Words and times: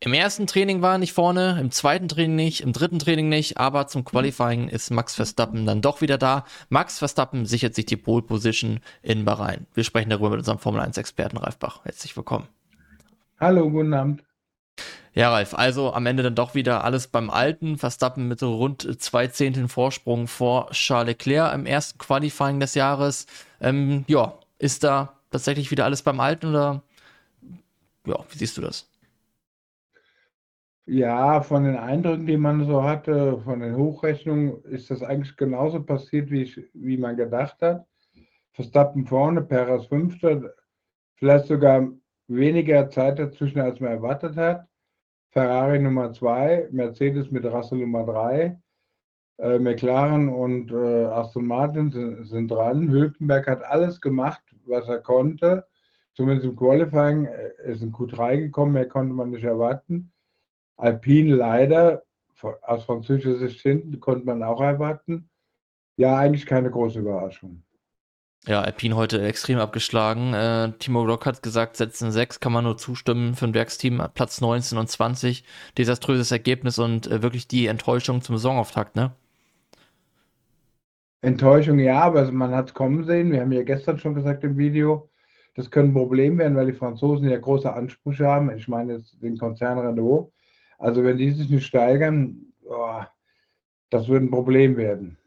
Im 0.00 0.12
ersten 0.12 0.46
Training 0.46 0.82
war 0.82 0.92
er 0.92 0.98
nicht 0.98 1.12
vorne, 1.12 1.58
im 1.60 1.70
zweiten 1.70 2.08
Training 2.08 2.36
nicht, 2.36 2.60
im 2.60 2.72
dritten 2.72 2.98
Training 2.98 3.28
nicht, 3.28 3.58
aber 3.58 3.86
zum 3.86 4.04
Qualifying 4.04 4.68
ist 4.68 4.90
Max 4.90 5.14
Verstappen 5.14 5.64
dann 5.64 5.80
doch 5.80 6.00
wieder 6.00 6.18
da. 6.18 6.44
Max 6.68 6.98
Verstappen 6.98 7.46
sichert 7.46 7.74
sich 7.74 7.86
die 7.86 7.96
Pole 7.96 8.22
Position 8.22 8.80
in 9.02 9.24
Bahrain. 9.24 9.66
Wir 9.74 9.84
sprechen 9.84 10.10
darüber 10.10 10.30
mit 10.30 10.40
unserem 10.40 10.58
Formel 10.58 10.82
1 10.82 10.98
Experten 10.98 11.38
Ralf 11.38 11.58
Bach. 11.58 11.84
Herzlich 11.84 12.16
willkommen. 12.16 12.46
Hallo, 13.40 13.70
guten 13.70 13.94
Abend. 13.94 14.22
Ja, 15.14 15.30
Ralf, 15.30 15.54
also 15.54 15.94
am 15.94 16.04
Ende 16.04 16.22
dann 16.22 16.34
doch 16.34 16.54
wieder 16.54 16.84
alles 16.84 17.06
beim 17.06 17.30
Alten. 17.30 17.78
Verstappen 17.78 18.28
mit 18.28 18.38
so 18.38 18.54
rund 18.54 19.00
zwei 19.00 19.28
Zehnteln 19.28 19.68
Vorsprung 19.68 20.28
vor 20.28 20.70
Charles 20.72 21.08
Leclerc 21.08 21.54
im 21.54 21.64
ersten 21.64 21.98
Qualifying 21.98 22.60
des 22.60 22.74
Jahres. 22.74 23.26
Ähm, 23.62 24.04
ja, 24.08 24.34
ist 24.58 24.84
da 24.84 25.14
tatsächlich 25.30 25.70
wieder 25.70 25.86
alles 25.86 26.02
beim 26.02 26.20
Alten 26.20 26.48
oder 26.48 26.82
ja, 28.06 28.18
wie 28.30 28.38
siehst 28.38 28.58
du 28.58 28.60
das? 28.60 28.88
Ja, 30.88 31.40
von 31.42 31.64
den 31.64 31.76
Eindrücken, 31.76 32.26
die 32.26 32.36
man 32.36 32.64
so 32.64 32.84
hatte, 32.84 33.40
von 33.40 33.58
den 33.58 33.76
Hochrechnungen, 33.76 34.62
ist 34.64 34.88
das 34.88 35.02
eigentlich 35.02 35.36
genauso 35.36 35.82
passiert, 35.82 36.30
wie, 36.30 36.42
ich, 36.42 36.60
wie 36.74 36.96
man 36.96 37.16
gedacht 37.16 37.60
hat. 37.60 37.86
Verstappen 38.52 39.04
vorne, 39.04 39.42
Perez 39.42 39.86
fünfter, 39.86 40.54
vielleicht 41.16 41.46
sogar 41.46 41.88
weniger 42.28 42.88
Zeit 42.88 43.18
dazwischen, 43.18 43.60
als 43.60 43.80
man 43.80 43.90
erwartet 43.90 44.36
hat. 44.36 44.68
Ferrari 45.30 45.80
Nummer 45.80 46.12
zwei, 46.12 46.68
Mercedes 46.70 47.32
mit 47.32 47.44
Russell 47.44 47.78
Nummer 47.78 48.04
drei, 48.04 48.56
äh, 49.38 49.58
McLaren 49.58 50.28
und 50.28 50.70
äh, 50.70 51.04
Aston 51.06 51.46
Martin 51.46 51.90
sind, 51.90 52.26
sind 52.26 52.48
dran. 52.48 52.88
Hülkenberg 52.88 53.48
hat 53.48 53.64
alles 53.64 54.00
gemacht, 54.00 54.42
was 54.66 54.88
er 54.88 55.00
konnte. 55.00 55.66
Zumindest 56.14 56.46
im 56.46 56.56
Qualifying 56.56 57.26
ist 57.64 57.82
in 57.82 57.92
Q3 57.92 58.38
gekommen, 58.38 58.72
mehr 58.72 58.88
konnte 58.88 59.12
man 59.12 59.30
nicht 59.30 59.44
erwarten. 59.44 60.12
Alpine 60.76 61.34
leider, 61.34 62.02
aus 62.62 62.84
französischer 62.84 63.38
Sicht 63.38 63.60
hinten, 63.60 63.98
konnte 64.00 64.26
man 64.26 64.42
auch 64.42 64.60
erwarten. 64.60 65.28
Ja, 65.96 66.16
eigentlich 66.16 66.46
keine 66.46 66.70
große 66.70 66.98
Überraschung. 66.98 67.62
Ja, 68.46 68.60
Alpine 68.60 68.94
heute 68.94 69.20
extrem 69.22 69.58
abgeschlagen. 69.58 70.32
Äh, 70.32 70.72
Timo 70.78 71.02
Rock 71.02 71.26
hat 71.26 71.42
gesagt, 71.42 71.76
Sätzen 71.76 72.12
6 72.12 72.38
kann 72.38 72.52
man 72.52 72.62
nur 72.62 72.76
zustimmen 72.76 73.34
für 73.34 73.46
ein 73.46 73.54
Werksteam, 73.54 74.00
Platz 74.14 74.40
19 74.40 74.78
und 74.78 74.88
20. 74.88 75.42
Desaströses 75.76 76.30
Ergebnis 76.30 76.78
und 76.78 77.08
äh, 77.08 77.22
wirklich 77.22 77.48
die 77.48 77.66
Enttäuschung 77.66 78.20
zum 78.22 78.36
Saisonauftakt, 78.36 78.94
ne? 78.94 79.12
Enttäuschung 81.22 81.80
ja, 81.80 82.02
aber 82.02 82.30
man 82.30 82.52
hat 82.52 82.68
es 82.68 82.74
kommen 82.74 83.02
sehen. 83.04 83.32
Wir 83.32 83.40
haben 83.40 83.50
ja 83.50 83.64
gestern 83.64 83.98
schon 83.98 84.14
gesagt 84.14 84.44
im 84.44 84.56
Video, 84.56 85.08
das 85.54 85.70
könnte 85.70 85.90
ein 85.90 85.94
Problem 85.94 86.38
werden, 86.38 86.56
weil 86.56 86.66
die 86.66 86.78
Franzosen 86.78 87.28
ja 87.28 87.38
große 87.38 87.72
Ansprüche 87.72 88.28
haben. 88.28 88.56
Ich 88.56 88.68
meine 88.68 88.94
jetzt 88.94 89.20
den 89.20 89.38
Konzern 89.38 89.78
Renault. 89.78 90.30
Also 90.78 91.04
wenn 91.04 91.18
die 91.18 91.32
sich 91.32 91.48
nicht 91.48 91.66
steigern, 91.66 92.52
oh, 92.64 93.02
das 93.90 94.08
würde 94.08 94.26
ein 94.26 94.30
Problem 94.30 94.76
werden. 94.76 95.18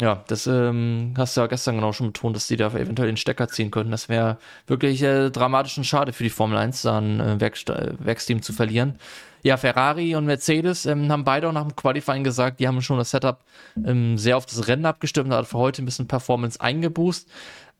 Ja, 0.00 0.24
das 0.26 0.46
ähm, 0.46 1.14
hast 1.16 1.36
du 1.36 1.42
ja 1.42 1.46
gestern 1.46 1.76
genau 1.76 1.92
schon 1.92 2.08
betont, 2.08 2.34
dass 2.34 2.48
die 2.48 2.56
da 2.56 2.68
eventuell 2.68 3.08
den 3.08 3.16
Stecker 3.16 3.46
ziehen 3.48 3.70
könnten. 3.70 3.92
Das 3.92 4.08
wäre 4.08 4.38
wirklich 4.66 5.02
äh, 5.02 5.30
dramatisch 5.30 5.76
und 5.78 5.84
schade 5.84 6.12
für 6.12 6.24
die 6.24 6.30
Formel 6.30 6.56
1, 6.58 6.82
da 6.82 6.98
ein 6.98 7.20
äh, 7.20 7.40
Werksteam 7.40 8.42
zu 8.42 8.52
verlieren. 8.52 8.98
Ja, 9.42 9.56
Ferrari 9.56 10.14
und 10.14 10.24
Mercedes 10.24 10.86
ähm, 10.86 11.10
haben 11.10 11.24
beide 11.24 11.48
auch 11.48 11.52
nach 11.52 11.66
dem 11.66 11.74
Qualifying 11.74 12.22
gesagt, 12.22 12.60
die 12.60 12.68
haben 12.68 12.80
schon 12.80 12.98
das 12.98 13.10
Setup 13.10 13.40
ähm, 13.84 14.16
sehr 14.16 14.36
auf 14.36 14.46
das 14.46 14.68
Rennen 14.68 14.86
abgestimmt, 14.86 15.32
da 15.32 15.38
hat 15.38 15.46
für 15.46 15.58
heute 15.58 15.82
ein 15.82 15.84
bisschen 15.84 16.06
Performance 16.06 16.60
eingeboost, 16.60 17.28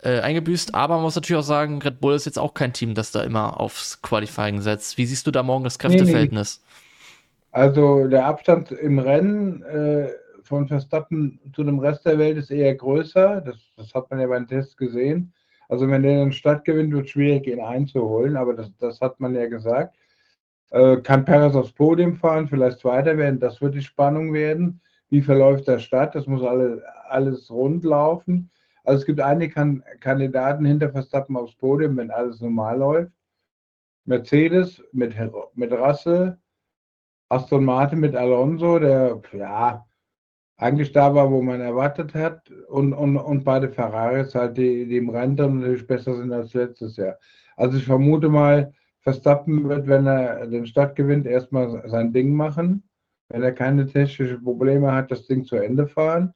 äh, 0.03 0.21
eingebüßt. 0.21 0.75
Aber 0.75 0.95
man 0.95 1.05
muss 1.05 1.15
natürlich 1.15 1.41
auch 1.41 1.47
sagen, 1.47 1.81
Red 1.81 2.01
Bull 2.01 2.15
ist 2.15 2.27
jetzt 2.27 2.39
auch 2.39 2.55
kein 2.55 2.73
Team, 2.73 2.95
das 2.95 3.13
da 3.13 3.23
immer 3.23 3.61
aufs 3.61 4.03
Qualifying 4.03 4.61
setzt. 4.61 4.99
Wie 4.99 5.07
siehst 5.07 5.27
du 5.27 5.31
da 5.31 5.43
morgen 5.45 5.65
das 5.65 5.79
Kräfteverhältnis? 5.79 6.61
Nee, 6.61 6.67
nee. 6.67 6.83
Also 7.53 8.09
der 8.09 8.27
Abstand 8.27 8.73
im 8.73 8.99
Rennen 8.99 9.63
äh, 9.63 10.09
von 10.43 10.67
Verstappen 10.67 11.39
zu 11.55 11.63
dem 11.63 11.79
Rest 11.79 12.05
der 12.07 12.19
Welt 12.19 12.39
ist 12.39 12.51
eher 12.51 12.75
größer. 12.75 13.41
Das, 13.43 13.57
das 13.77 13.95
hat 13.95 14.11
man 14.11 14.21
ja 14.21 14.27
beim 14.27 14.49
Test 14.49 14.77
gesehen. 14.77 15.33
Also 15.69 15.89
wenn 15.89 16.03
der 16.03 16.19
dann 16.19 16.33
Stadt 16.33 16.65
gewinnt, 16.65 16.93
wird 16.93 17.07
es 17.07 17.13
schwierig, 17.13 17.47
ihn 17.47 17.61
einzuholen, 17.61 18.37
aber 18.37 18.55
das, 18.55 18.71
das 18.79 19.01
hat 19.01 19.21
man 19.21 19.35
ja 19.35 19.47
gesagt. 19.49 19.97
Äh, 20.73 21.03
kann 21.03 21.27
Perez 21.27 21.55
aufs 21.55 21.73
Podium 21.73 22.17
fahren, 22.17 22.49
vielleicht 22.49 22.79
Zweiter 22.79 23.19
werden, 23.19 23.39
das 23.39 23.61
wird 23.61 23.75
die 23.75 23.83
Spannung 23.83 24.33
werden. 24.33 24.81
Wie 25.11 25.21
verläuft 25.21 25.69
der 25.69 25.79
Start? 25.79 26.15
Das 26.15 26.27
muss 26.27 26.43
alle, 26.43 26.83
alles 27.11 27.51
rund 27.51 27.85
laufen. 27.85 28.51
Also 28.83 29.01
es 29.01 29.07
gibt 29.07 29.21
einige 29.21 29.53
kan 29.53 29.85
Kandidaten 30.01 30.65
hinter 30.65 30.91
Verstappen 30.91 31.37
aufs 31.37 31.55
Podium, 31.57 31.99
wenn 31.99 32.11
alles 32.11 32.41
normal 32.41 32.79
läuft. 32.79 33.13
Mercedes 34.07 34.83
mit, 34.93 35.15
mit 35.55 35.73
Russell, 35.73 36.39
Aston 37.29 37.67
Martin 37.67 38.01
mit 38.01 38.17
Alonso, 38.17 38.79
der 38.79 39.21
ja 39.35 39.87
eigentlich 40.57 40.93
da 40.93 41.15
war, 41.15 41.31
wo 41.31 41.43
man 41.43 41.61
erwartet 41.61 42.15
hat, 42.15 42.51
und, 42.69 42.95
und, 42.95 43.19
und 43.19 43.45
beide 43.45 43.69
Ferraris 43.69 44.35
halt, 44.35 44.57
die, 44.57 44.87
die 44.87 44.97
im 44.97 45.11
Rennen 45.11 45.61
natürlich 45.61 45.87
besser 45.87 46.17
sind 46.17 46.33
als 46.33 46.55
letztes 46.55 46.97
Jahr. 46.97 47.19
Also 47.57 47.77
ich 47.77 47.85
vermute 47.85 48.31
mal, 48.31 48.73
Verstappen 49.03 49.69
wird, 49.69 49.87
wenn 49.89 50.07
er 50.07 50.47
den 50.47 50.67
Start 50.67 50.97
gewinnt, 50.97 51.27
erstmal 51.27 51.83
sein 51.89 52.13
Ding 52.13 52.35
machen. 52.35 52.85
Wenn 53.29 53.43
er 53.43 53.53
keine 53.53 53.87
technischen 53.87 54.43
Probleme 54.43 54.93
hat, 54.93 55.11
das 55.11 55.27
Ding 55.27 55.45
zu 55.45 55.57
Ende 55.57 55.87
fahren. 55.87 56.35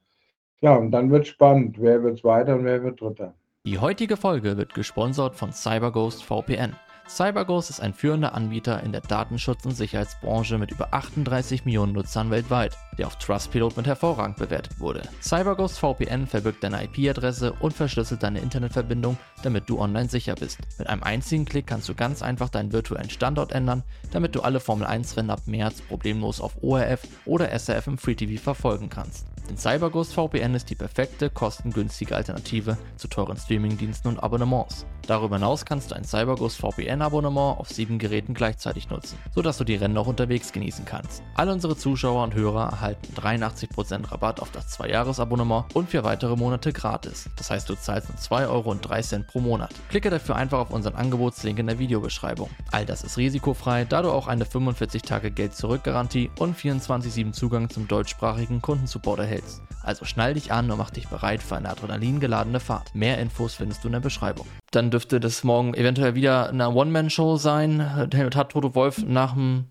Ja, 0.61 0.75
und 0.75 0.91
dann 0.91 1.11
wird 1.11 1.27
spannend. 1.27 1.77
Wer 1.81 2.03
wird 2.03 2.19
Zweiter 2.19 2.57
und 2.57 2.65
wer 2.65 2.83
wird 2.83 3.01
Dritter? 3.01 3.35
Die 3.67 3.79
heutige 3.79 4.17
Folge 4.17 4.57
wird 4.57 4.75
gesponsert 4.75 5.37
von 5.37 5.53
CyberGhost 5.53 6.25
VPN. 6.25 6.75
CyberGhost 7.09 7.71
ist 7.71 7.81
ein 7.81 7.95
führender 7.95 8.35
Anbieter 8.35 8.83
in 8.83 8.91
der 8.91 9.01
Datenschutz- 9.01 9.65
und 9.65 9.77
Sicherheitsbranche 9.77 10.59
mit 10.59 10.73
über 10.73 10.93
38 10.93 11.65
Millionen 11.65 11.93
Nutzern 11.93 12.31
weltweit, 12.31 12.77
der 12.99 13.07
auf 13.07 13.17
Trustpilot 13.17 13.77
mit 13.77 13.87
hervorragend 13.87 14.37
bewertet 14.37 14.81
wurde. 14.81 15.03
CyberGhost 15.23 15.79
VPN 15.79 16.27
verbirgt 16.27 16.65
deine 16.65 16.83
IP-Adresse 16.85 17.53
und 17.61 17.73
verschlüsselt 17.73 18.23
deine 18.23 18.41
Internetverbindung, 18.41 19.17
damit 19.43 19.69
du 19.71 19.79
online 19.79 20.09
sicher 20.09 20.35
bist. 20.35 20.59
Mit 20.79 20.89
einem 20.89 21.05
einzigen 21.05 21.45
Klick 21.45 21.69
kannst 21.69 21.89
du 21.89 21.95
ganz 21.95 22.23
einfach 22.23 22.49
deinen 22.49 22.73
virtuellen 22.73 23.11
Standort 23.11 23.53
ändern, 23.53 23.85
damit 24.11 24.35
du 24.35 24.41
alle 24.41 24.59
Formel 24.59 24.87
1-Rennen 24.87 25.31
ab 25.31 25.43
März 25.47 25.83
problemlos 25.83 26.41
auf 26.41 26.63
ORF 26.63 27.03
oder 27.25 27.57
SRF 27.57 27.87
im 27.87 27.99
Free 27.99 28.17
TV 28.17 28.43
verfolgen 28.43 28.91
kannst. 28.91 29.27
Denn 29.49 29.57
CyberGhost 29.57 30.13
VPN 30.15 30.55
ist 30.55 30.71
die 30.71 30.75
perfekte, 30.75 31.31
kostengünstige 31.31 32.17
Alternative 32.17 32.77
zu 32.97 33.09
teuren 33.09 33.37
Streamingdiensten 33.37 34.11
und 34.11 34.23
Abonnements. 34.23 34.87
Darüber 35.07 35.37
hinaus 35.37 35.65
kannst 35.65 35.91
du 35.91 35.95
ein 35.95 36.05
CyberGhost 36.05 36.57
VPN-Abonnement 36.59 37.61
auf 37.61 37.69
sieben 37.69 37.99
Geräten 37.99 38.35
gleichzeitig 38.35 38.91
nutzen, 38.91 39.19
sodass 39.35 39.59
du 39.59 39.65
die 39.65 39.77
Rennen 39.77 39.97
auch 39.97 40.09
unterwegs 40.09 40.53
genießen 40.53 40.85
kannst. 40.85 41.23
Alle 41.35 41.53
unsere 41.53 41.77
Zuschauer 41.77 42.25
und 42.25 42.35
Hörer 42.35 42.71
erhalten 42.71 43.15
83% 43.15 44.11
Rabatt 44.11 44.41
auf 44.41 44.51
das 44.51 44.77
2-Jahres-Abonnement 44.79 45.67
und 45.75 45.91
für 45.91 46.03
weitere 46.03 46.35
Monate 46.35 46.73
gratis. 46.73 47.31
Das 47.37 47.51
heißt, 47.51 47.69
du 47.69 47.77
zahlst 47.77 48.09
nur 48.09 48.19
2,03 48.19 48.49
Euro 48.49 48.77
pro 49.29 49.41
Monat. 49.41 49.71
Klicke 49.91 50.11
dafür 50.11 50.35
einfach 50.35 50.59
auf 50.59 50.71
unseren 50.71 50.97
Angebotslink 50.97 51.61
in 51.61 51.69
der 51.69 51.79
Videobeschreibung. 51.79 52.51
All 52.73 52.85
das 52.85 53.05
ist 53.05 53.17
risikofrei, 53.17 53.85
da 53.85 54.03
du 54.03 54.11
auch 54.11 54.27
eine 54.27 54.45
45-Tage-Geld-Zurück-Garantie 54.45 56.31
und 56.41 56.59
24-7 56.59 57.33
Zugang 57.33 57.71
zum 57.71 57.87
deutschsprachigen 57.87 58.61
Kundensupport 58.61 59.21
erhältst. 59.21 59.36
Also 59.83 60.05
schnall 60.05 60.35
dich 60.35 60.51
an 60.53 60.71
und 60.71 60.79
mach 60.79 60.91
dich 60.91 61.09
bereit 61.09 61.43
für 61.43 61.57
eine 61.57 61.71
adrenalingeladene 61.71 62.59
Fahrt. 62.59 62.95
Mehr 62.95 63.19
Infos 63.19 63.55
findest 63.55 63.85
du 63.85 63.89
in 63.89 63.93
der 63.93 64.01
Beschreibung. 64.01 64.47
Dann 64.73 64.91
dürfte 64.91 65.21
das 65.21 65.45
morgen 65.45 65.75
eventuell 65.75 66.15
wieder 66.15 66.49
eine 66.49 66.71
One-Man-Show 66.71 67.37
sein. 67.37 67.95
Hat 67.95 68.51
Toto 68.51 68.75
Wolf 68.75 69.05
nach 69.07 69.35
dem 69.35 69.67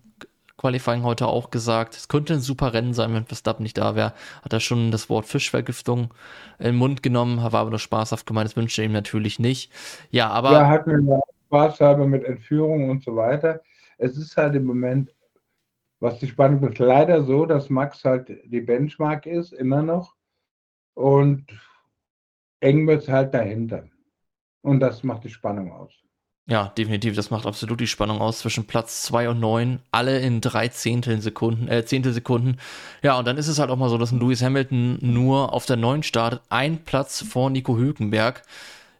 Qualifying 0.56 1.02
heute 1.02 1.26
auch 1.26 1.50
gesagt. 1.50 1.94
Es 1.96 2.08
könnte 2.08 2.32
ein 2.32 2.40
super 2.40 2.72
Rennen 2.72 2.94
sein, 2.94 3.12
wenn 3.12 3.26
Verstappen 3.26 3.62
nicht 3.62 3.76
da 3.76 3.94
wäre. 3.94 4.14
Hat 4.42 4.52
er 4.52 4.60
schon 4.60 4.90
das 4.90 5.10
Wort 5.10 5.26
Fischvergiftung 5.26 6.14
in 6.58 6.64
den 6.64 6.76
Mund 6.76 7.02
genommen, 7.02 7.38
war 7.38 7.60
aber 7.60 7.70
nur 7.70 7.78
spaßhaft 7.78 8.26
gemeint. 8.26 8.48
Das 8.48 8.56
wünsche 8.56 8.80
ich 8.80 8.86
ihm 8.86 8.92
natürlich 8.92 9.38
nicht. 9.38 9.70
Ja, 10.10 10.30
aber. 10.30 10.52
Ja, 10.52 10.66
hat 10.66 10.86
mir 10.86 11.20
Spaß 11.48 11.80
halber 11.80 12.06
mit 12.06 12.24
Entführung 12.24 12.88
und 12.88 13.04
so 13.04 13.14
weiter. 13.16 13.60
Es 13.98 14.16
ist 14.16 14.36
halt 14.36 14.54
im 14.54 14.64
Moment 14.64 15.10
was 16.00 16.18
die 16.18 16.28
Spannung 16.28 16.62
ist, 16.70 16.78
leider 16.78 17.24
so, 17.24 17.46
dass 17.46 17.70
Max 17.70 18.04
halt 18.04 18.28
die 18.44 18.60
Benchmark 18.60 19.26
ist, 19.26 19.52
immer 19.52 19.82
noch. 19.82 20.14
Und 20.94 21.46
eng 22.60 22.86
wird 22.86 23.02
es 23.02 23.08
halt 23.08 23.34
dahinter. 23.34 23.88
Und 24.62 24.80
das 24.80 25.02
macht 25.04 25.24
die 25.24 25.30
Spannung 25.30 25.72
aus. 25.72 25.92
Ja, 26.48 26.68
definitiv. 26.78 27.16
Das 27.16 27.30
macht 27.30 27.44
absolut 27.44 27.80
die 27.80 27.88
Spannung 27.88 28.20
aus 28.20 28.38
zwischen 28.38 28.66
Platz 28.66 29.02
2 29.02 29.30
und 29.30 29.40
9. 29.40 29.80
Alle 29.90 30.20
in 30.20 30.40
drei 30.40 30.68
Zehnteln 30.68 31.20
Sekunden, 31.20 31.66
äh, 31.66 31.84
Zehntelsekunden. 31.84 32.60
Ja, 33.02 33.18
und 33.18 33.26
dann 33.26 33.36
ist 33.36 33.48
es 33.48 33.58
halt 33.58 33.70
auch 33.70 33.76
mal 33.76 33.88
so, 33.88 33.98
dass 33.98 34.12
ein 34.12 34.20
Lewis 34.20 34.42
Hamilton 34.42 34.98
nur 35.00 35.52
auf 35.52 35.66
der 35.66 35.76
9 35.76 36.04
startet. 36.04 36.42
Ein 36.48 36.84
Platz 36.84 37.22
vor 37.22 37.50
Nico 37.50 37.76
Hülkenberg. 37.76 38.42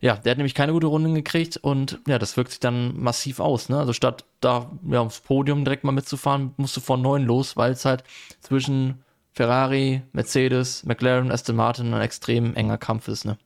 Ja, 0.00 0.16
der 0.16 0.32
hat 0.32 0.38
nämlich 0.38 0.54
keine 0.54 0.72
gute 0.72 0.88
Runde 0.88 1.12
gekriegt 1.12 1.56
und 1.56 2.00
ja, 2.06 2.18
das 2.18 2.36
wirkt 2.36 2.50
sich 2.50 2.60
dann 2.60 3.00
massiv 3.00 3.40
aus. 3.40 3.68
Ne? 3.68 3.78
Also 3.78 3.92
statt 3.92 4.24
da 4.40 4.70
ja, 4.88 5.00
aufs 5.00 5.20
Podium 5.20 5.64
direkt 5.64 5.84
mal 5.84 5.92
mitzufahren, 5.92 6.52
musst 6.58 6.76
du 6.76 6.80
von 6.80 7.00
neun 7.00 7.24
los, 7.24 7.56
weil 7.56 7.72
es 7.72 7.84
halt 7.84 8.04
zwischen 8.40 9.02
Ferrari, 9.32 10.02
Mercedes, 10.12 10.84
McLaren, 10.84 11.30
Aston 11.30 11.56
Martin 11.56 11.94
ein 11.94 12.02
extrem 12.02 12.54
enger 12.54 12.78
Kampf 12.78 13.08
ist. 13.08 13.24
Ne? 13.24 13.38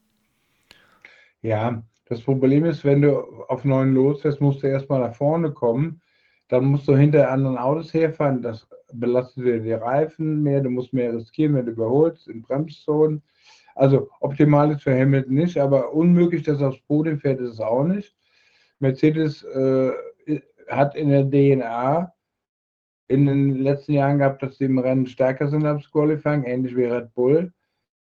Ja, 1.43 1.83
das 2.07 2.21
Problem 2.21 2.65
ist, 2.65 2.85
wenn 2.85 3.03
du 3.03 3.21
auf 3.49 3.65
neun 3.65 3.95
losfährst, 3.95 4.41
musst 4.41 4.63
du 4.63 4.67
erstmal 4.67 5.01
nach 5.01 5.15
vorne 5.15 5.53
kommen. 5.53 6.01
dann 6.49 6.65
musst 6.65 6.89
du 6.89 6.97
hinter 6.97 7.31
anderen 7.31 7.57
Autos 7.57 7.95
herfahren, 7.95 8.43
das 8.43 8.67
belastet 8.93 9.45
dir 9.45 9.61
die 9.61 9.73
Reifen 9.73 10.43
mehr, 10.43 10.61
du 10.61 10.71
musst 10.71 10.93
mehr 10.93 11.15
riskieren, 11.15 11.55
wenn 11.55 11.67
du 11.67 11.73
überholst, 11.73 12.27
in 12.27 12.43
Bremszonen. 12.43 13.23
Also 13.75 14.11
optimal 14.21 14.73
ist 14.73 14.83
für 14.83 14.99
Hamilton 14.99 15.35
nicht, 15.35 15.59
aber 15.59 15.93
unmöglich, 15.93 16.43
dass 16.43 16.61
er 16.61 16.69
aufs 16.69 16.81
Podium 16.83 17.19
fährt, 17.19 17.41
ist 17.41 17.53
es 17.53 17.61
auch 17.61 17.85
nicht. 17.85 18.15
Mercedes 18.79 19.43
äh, 19.45 19.93
hat 20.69 20.95
in 20.95 21.11
der 21.11 21.25
DNA 21.25 22.13
in 23.09 23.27
den 23.27 23.57
letzten 23.57 23.93
Jahren 23.95 24.19
gehabt, 24.19 24.43
dass 24.43 24.59
sie 24.59 24.65
im 24.65 24.79
Rennen 24.79 25.07
stärker 25.07 25.49
sind 25.49 25.65
als 25.67 25.91
Qualifying, 25.91 26.45
ähnlich 26.45 26.77
wie 26.77 26.85
Red 26.85 27.13
Bull. 27.15 27.53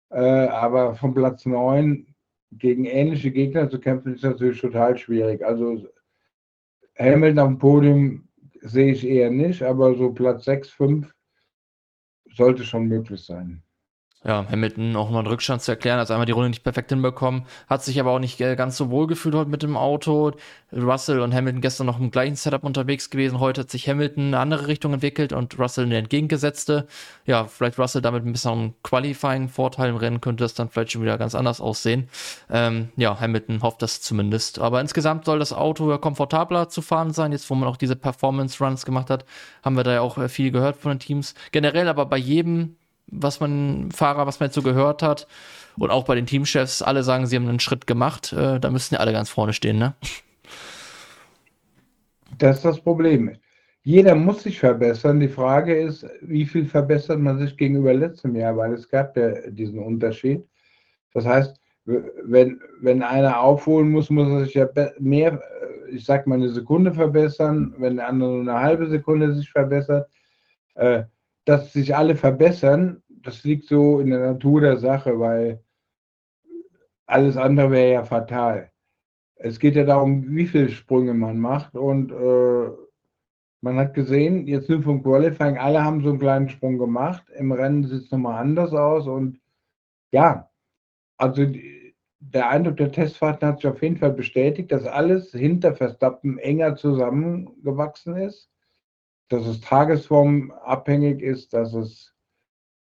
Äh, 0.09 0.19
aber 0.19 0.95
von 0.95 1.13
Platz 1.13 1.45
9 1.45 2.07
gegen 2.51 2.85
ähnliche 2.85 3.31
Gegner 3.31 3.69
zu 3.69 3.79
kämpfen, 3.79 4.15
ist 4.15 4.23
natürlich 4.23 4.61
total 4.61 4.97
schwierig. 4.97 5.45
Also 5.45 5.87
Hamilton 6.97 7.39
auf 7.39 7.49
dem 7.49 7.57
Podium 7.59 8.27
sehe 8.61 8.93
ich 8.93 9.05
eher 9.05 9.29
nicht, 9.29 9.61
aber 9.61 9.95
so 9.95 10.11
Platz 10.11 10.45
6, 10.45 10.69
5 10.71 11.13
sollte 12.31 12.63
schon 12.63 12.87
möglich 12.87 13.23
sein 13.23 13.64
ja, 14.25 14.45
Hamilton 14.49 14.95
auch 14.95 15.09
mal 15.11 15.19
einen 15.19 15.27
Rückstand 15.27 15.61
zu 15.61 15.71
erklären, 15.71 15.99
also 15.99 16.13
einmal 16.13 16.25
die 16.25 16.31
Runde 16.31 16.49
nicht 16.49 16.63
perfekt 16.63 16.89
hinbekommen, 16.89 17.45
hat 17.67 17.83
sich 17.83 17.99
aber 17.99 18.11
auch 18.11 18.19
nicht 18.19 18.41
äh, 18.41 18.55
ganz 18.55 18.75
so 18.75 18.89
wohl 18.89 19.05
gefühlt 19.07 19.35
heute 19.35 19.49
mit 19.49 19.61
dem 19.61 19.77
Auto. 19.77 20.31
Russell 20.73 21.19
und 21.21 21.33
Hamilton 21.33 21.61
gestern 21.61 21.87
noch 21.87 21.99
im 21.99 22.11
gleichen 22.11 22.35
Setup 22.35 22.63
unterwegs 22.63 23.09
gewesen. 23.09 23.39
Heute 23.39 23.61
hat 23.61 23.69
sich 23.69 23.87
Hamilton 23.87 24.23
in 24.23 24.33
eine 24.33 24.39
andere 24.39 24.67
Richtung 24.67 24.93
entwickelt 24.93 25.31
und 25.31 25.57
Russell 25.59 25.85
eine 25.85 25.97
entgegengesetzte. 25.97 26.87
Ja, 27.25 27.45
vielleicht 27.45 27.77
Russell 27.77 28.01
damit 28.01 28.25
ein 28.25 28.31
bisschen 28.31 28.73
Qualifying-Vorteil 28.83 29.89
im 29.89 29.95
Rennen 29.95 30.21
könnte 30.21 30.43
das 30.43 30.53
dann 30.55 30.69
vielleicht 30.69 30.91
schon 30.91 31.03
wieder 31.03 31.17
ganz 31.17 31.35
anders 31.35 31.61
aussehen. 31.61 32.09
Ähm, 32.49 32.89
ja, 32.97 33.19
Hamilton 33.19 33.61
hofft 33.61 33.81
das 33.83 34.01
zumindest. 34.01 34.59
Aber 34.59 34.81
insgesamt 34.81 35.25
soll 35.25 35.39
das 35.39 35.53
Auto 35.53 35.89
ja 35.89 35.97
komfortabler 35.97 36.67
zu 36.67 36.81
fahren 36.81 37.13
sein. 37.13 37.31
Jetzt, 37.31 37.49
wo 37.49 37.55
man 37.55 37.69
auch 37.69 37.77
diese 37.77 37.95
Performance-Runs 37.95 38.85
gemacht 38.85 39.09
hat, 39.09 39.23
haben 39.63 39.77
wir 39.77 39.83
da 39.83 39.93
ja 39.93 40.01
auch 40.01 40.17
äh, 40.17 40.27
viel 40.29 40.51
gehört 40.51 40.77
von 40.77 40.91
den 40.91 40.99
Teams. 40.99 41.35
Generell 41.51 41.87
aber 41.87 42.05
bei 42.07 42.17
jedem 42.17 42.75
was 43.07 43.39
man 43.39 43.91
Fahrer, 43.91 44.27
was 44.27 44.39
man 44.39 44.47
jetzt 44.47 44.55
so 44.55 44.61
gehört 44.61 45.01
hat. 45.01 45.27
Und 45.77 45.91
auch 45.91 46.05
bei 46.05 46.15
den 46.15 46.25
Teamchefs, 46.25 46.81
alle 46.81 47.03
sagen, 47.03 47.25
sie 47.27 47.35
haben 47.35 47.47
einen 47.47 47.59
Schritt 47.59 47.87
gemacht. 47.87 48.33
Äh, 48.33 48.59
da 48.59 48.71
müssten 48.71 48.95
ja 48.95 49.01
alle 49.01 49.11
ganz 49.11 49.29
vorne 49.29 49.53
stehen, 49.53 49.77
ne? 49.77 49.93
Das 52.37 52.57
ist 52.57 52.65
das 52.65 52.81
Problem. 52.81 53.37
Jeder 53.83 54.15
muss 54.15 54.43
sich 54.43 54.59
verbessern. 54.59 55.19
Die 55.19 55.27
Frage 55.27 55.75
ist, 55.79 56.05
wie 56.21 56.45
viel 56.45 56.65
verbessert 56.65 57.19
man 57.19 57.37
sich 57.37 57.55
gegenüber 57.55 57.93
letztem 57.93 58.35
Jahr, 58.35 58.57
weil 58.57 58.73
es 58.73 58.89
gab 58.89 59.15
ja 59.15 59.49
diesen 59.51 59.79
Unterschied. 59.79 60.43
Das 61.13 61.25
heißt, 61.25 61.61
wenn, 61.85 62.59
wenn 62.81 63.03
einer 63.03 63.39
aufholen 63.39 63.91
muss, 63.91 64.09
muss 64.09 64.27
er 64.27 64.45
sich 64.45 64.55
ja 64.55 64.67
mehr, 64.99 65.39
ich 65.91 66.03
sag 66.03 66.25
mal, 66.25 66.35
eine 66.35 66.49
Sekunde 66.49 66.93
verbessern. 66.93 67.75
Wenn 67.77 67.97
der 67.97 68.07
andere 68.07 68.31
nur 68.31 68.41
eine 68.41 68.59
halbe 68.59 68.87
Sekunde 68.87 69.33
sich 69.35 69.51
verbessert, 69.51 70.09
äh, 70.73 71.03
dass 71.45 71.73
sich 71.73 71.95
alle 71.95 72.15
verbessern, 72.15 73.03
das 73.07 73.43
liegt 73.43 73.65
so 73.67 73.99
in 73.99 74.09
der 74.09 74.19
Natur 74.19 74.61
der 74.61 74.77
Sache, 74.77 75.19
weil 75.19 75.63
alles 77.05 77.37
andere 77.37 77.71
wäre 77.71 77.93
ja 77.93 78.03
fatal. 78.03 78.71
Es 79.35 79.59
geht 79.59 79.75
ja 79.75 79.83
darum, 79.83 80.35
wie 80.35 80.47
viele 80.47 80.69
Sprünge 80.69 81.13
man 81.13 81.39
macht 81.39 81.75
und 81.75 82.11
äh, 82.11 82.69
man 83.61 83.77
hat 83.77 83.93
gesehen, 83.93 84.47
jetzt 84.47 84.69
nur 84.69 84.83
vom 84.83 85.03
Qualifying, 85.03 85.57
alle 85.57 85.83
haben 85.83 86.03
so 86.03 86.09
einen 86.09 86.19
kleinen 86.19 86.49
Sprung 86.49 86.77
gemacht. 86.77 87.23
Im 87.35 87.51
Rennen 87.51 87.83
sieht 87.85 88.03
es 88.03 88.11
nochmal 88.11 88.39
anders 88.41 88.73
aus 88.73 89.07
und 89.07 89.39
ja, 90.11 90.49
also 91.17 91.45
der 92.19 92.49
Eindruck 92.49 92.77
der 92.77 92.91
Testfahrten 92.91 93.47
hat 93.47 93.57
sich 93.59 93.67
auf 93.67 93.81
jeden 93.81 93.97
Fall 93.97 94.13
bestätigt, 94.13 94.71
dass 94.71 94.85
alles 94.85 95.31
hinter 95.31 95.75
Verstappen 95.75 96.37
enger 96.37 96.75
zusammengewachsen 96.75 98.15
ist 98.17 98.49
dass 99.29 99.45
es 99.47 99.61
tagesformabhängig 99.61 101.21
ist, 101.21 101.53
dass 101.53 101.73
es 101.73 102.13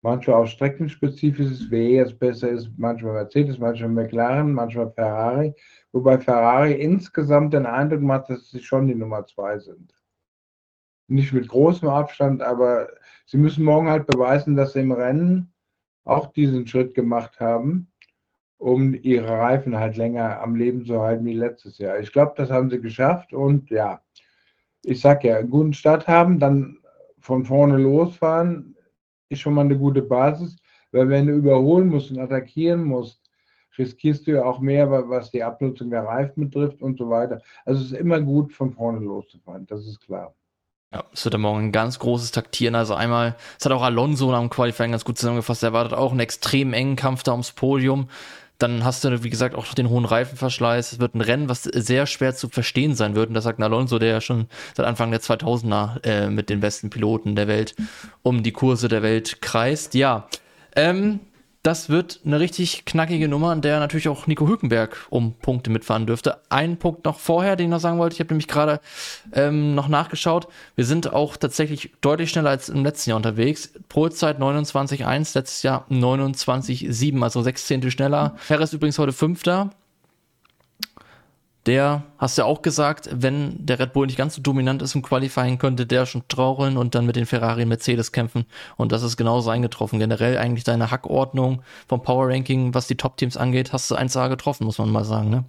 manchmal 0.02 0.36
auch 0.44 0.48
streckenspezifisch 0.48 1.52
ist, 1.52 1.72
wer 1.72 1.90
jetzt 1.90 2.20
besser 2.20 2.50
ist, 2.50 2.70
manchmal 2.78 3.14
Mercedes, 3.14 3.58
manchmal 3.58 3.90
McLaren, 3.90 4.54
manchmal 4.54 4.92
Ferrari, 4.92 5.54
wobei 5.92 6.20
Ferrari 6.20 6.74
insgesamt 6.74 7.54
den 7.54 7.66
Eindruck 7.66 8.02
macht, 8.02 8.30
dass 8.30 8.52
sie 8.52 8.62
schon 8.62 8.88
die 8.88 8.96
Nummer 8.96 9.26
zwei 9.26 9.58
sind. 9.58 9.94
Nicht 11.08 11.34
mit 11.34 11.48
großem 11.48 11.90
Abstand, 11.90 12.44
aber 12.44 12.90
sie 13.26 13.38
müssen 13.38 13.64
morgen 13.64 13.90
halt 13.90 14.06
beweisen, 14.06 14.56
dass 14.56 14.74
sie 14.74 14.82
im 14.82 14.92
Rennen 14.92 15.52
auch 16.04 16.32
diesen 16.34 16.68
Schritt 16.68 16.94
gemacht 16.94 17.40
haben, 17.40 17.92
um 18.58 18.94
ihre 18.94 19.30
Reifen 19.30 19.76
halt 19.78 19.98
länger 19.98 20.40
am 20.40 20.56
Leben 20.56 20.86
zu 20.86 21.02
halten 21.02 21.26
wie 21.26 21.34
letztes 21.34 21.78
Jahr. 21.80 22.00
Ich 22.00 22.12
glaube, 22.12 22.34
das 22.38 22.52
haben 22.52 22.70
sie 22.70 22.80
geschafft 22.80 23.34
und 23.34 23.70
ja, 23.72 24.02
ich 24.86 25.02
sag 25.02 25.24
ja, 25.24 25.38
einen 25.38 25.50
guten 25.50 25.74
Start 25.74 26.08
haben, 26.08 26.40
dann 26.40 26.78
von 27.20 27.44
vorne 27.44 27.78
losfahren, 27.78 28.76
ist 29.30 29.42
schon 29.42 29.56
mal 29.56 29.62
eine 29.62 29.78
gute 29.78 30.02
Basis, 30.02 30.56
weil 30.92 31.10
wenn 31.10 31.28
du 31.28 31.34
überholen 31.34 31.90
musst 31.90 32.12
und 32.12 32.20
attackieren 32.20 32.84
musst, 32.84 33.22
riskierst 33.78 34.28
du 34.28 34.32
ja 34.32 34.46
auch 34.46 34.60
mehr, 34.60 34.90
was 35.10 35.32
die 35.32 35.44
Abnutzung 35.44 35.90
der 35.90 36.04
Reifen 36.04 36.50
betrifft 36.50 36.82
und 36.82 36.98
so 36.98 37.10
weiter. 37.10 37.42
Also 37.66 37.82
es 37.82 37.92
ist 37.92 37.98
immer 37.98 38.22
gut, 38.22 38.54
von 38.54 38.72
vorne 38.72 39.00
loszufahren, 39.00 39.66
das 39.66 39.86
ist 39.86 40.00
klar. 40.02 40.34
Ja, 40.94 41.04
es 41.12 41.26
wird 41.26 41.34
ja 41.34 41.40
morgen 41.40 41.66
ein 41.66 41.72
ganz 41.74 42.00
großes 42.00 42.32
Taktieren. 42.32 42.76
Also 42.76 42.94
einmal, 42.94 43.36
es 43.60 43.66
hat 43.66 43.74
auch 43.74 43.82
Alonso 43.82 44.32
am 44.32 44.50
Qualifying 44.50 44.92
ganz 44.92 45.04
gut 45.04 45.18
zusammengefasst, 45.18 45.64
er 45.64 45.70
erwartet 45.70 45.94
auch 45.94 46.12
einen 46.12 46.22
extrem 46.22 46.74
engen 46.74 46.96
Kampf 46.96 47.24
da 47.24 47.32
ums 47.32 47.52
Podium. 47.52 48.08
Dann 48.58 48.86
hast 48.86 49.04
du, 49.04 49.24
wie 49.24 49.30
gesagt, 49.30 49.56
auch 49.56 49.74
den 49.74 49.90
hohen 49.90 50.06
Reifenverschleiß. 50.06 50.94
Es 50.94 51.00
wird 51.00 51.16
ein 51.16 51.22
Rennen, 51.22 51.50
was 51.50 51.64
sehr 51.64 52.06
schwer 52.06 52.36
zu 52.36 52.48
verstehen 52.50 52.96
sein 52.96 53.16
wird. 53.16 53.30
Und 53.30 53.34
das 53.34 53.44
sagt 53.44 53.62
Alonso, 53.62 54.00
der 54.00 54.10
ja 54.10 54.22
schon 54.22 54.48
seit 54.76 54.86
Anfang 54.86 55.12
der 55.12 55.22
2000er 55.22 56.04
äh, 56.06 56.30
mit 56.30 56.50
den 56.50 56.62
besten 56.62 56.90
Piloten 56.90 57.36
der 57.36 57.48
Welt 57.48 57.76
um 58.22 58.44
die 58.44 58.54
Kurse 58.54 58.88
der 58.88 59.02
Welt 59.02 59.42
kreist. 59.42 59.94
Ja, 59.94 60.28
ähm, 60.76 61.20
das 61.66 61.90
wird 61.90 62.20
eine 62.24 62.40
richtig 62.40 62.86
knackige 62.86 63.28
Nummer, 63.28 63.50
an 63.50 63.62
der 63.62 63.80
natürlich 63.80 64.08
auch 64.08 64.28
Nico 64.28 64.48
Hülkenberg 64.48 65.08
um 65.10 65.34
Punkte 65.34 65.72
mitfahren 65.72 66.06
dürfte. 66.06 66.38
Ein 66.50 66.78
Punkt 66.78 67.06
noch 67.06 67.18
vorher, 67.18 67.56
den 67.56 67.66
ich 67.66 67.72
noch 67.72 67.80
sagen 67.80 67.98
wollte. 67.98 68.14
Ich 68.14 68.20
habe 68.20 68.30
nämlich 68.30 68.48
gerade 68.48 68.80
ähm, 69.34 69.74
noch 69.74 69.88
nachgeschaut. 69.88 70.48
Wir 70.76 70.86
sind 70.86 71.12
auch 71.12 71.38
tatsächlich 71.38 71.92
deutlich 72.02 72.30
schneller 72.30 72.52
als 72.52 72.70
im 72.70 72.84
letzten 72.84 73.10
Jahr 73.10 73.18
unterwegs. 73.18 73.72
Polzeit 73.90 74.40
29,1, 74.40 75.36
letztes 75.36 75.64
Jahr 75.64 75.88
29,7, 75.90 77.24
also 77.24 77.42
sechs 77.42 77.66
Zehntel 77.66 77.90
schneller. 77.90 78.36
Ferris 78.38 78.72
übrigens 78.72 79.00
heute 79.00 79.14
Fünfter 79.14 79.72
der, 81.66 82.04
hast 82.18 82.38
du 82.38 82.44
ja 82.44 82.46
auch 82.46 82.62
gesagt, 82.62 83.10
wenn 83.12 83.66
der 83.66 83.80
Red 83.80 83.94
Bull 83.94 84.06
nicht 84.06 84.18
ganz 84.18 84.36
so 84.36 84.42
dominant 84.42 84.82
ist 84.82 84.96
im 84.96 85.02
Qualifying, 85.02 85.58
könnte 85.58 85.86
der 85.86 86.06
schon 86.06 86.28
trauern 86.28 86.78
und 86.78 86.96
dann 86.96 87.06
mit 87.06 87.16
den 87.16 87.26
Ferrari 87.26 87.64
und 87.64 87.70
Mercedes 87.70 88.12
kämpfen. 88.12 88.46
Und 88.78 88.92
das 88.92 89.04
ist 89.04 89.18
genauso 89.18 89.50
eingetroffen. 89.50 90.00
Generell 90.00 90.38
eigentlich 90.38 90.64
deine 90.64 90.92
Hackordnung 90.92 91.64
vom 91.88 92.02
Power 92.04 92.30
Ranking, 92.30 92.74
was 92.74 92.88
die 92.88 92.98
Top-Teams 92.98 93.38
angeht, 93.38 93.74
hast 93.74 93.90
du 93.90 93.96
1A 93.96 94.30
getroffen, 94.30 94.66
muss 94.66 94.78
man 94.78 94.92
mal 94.92 95.06
sagen, 95.06 95.30
ne? 95.30 95.46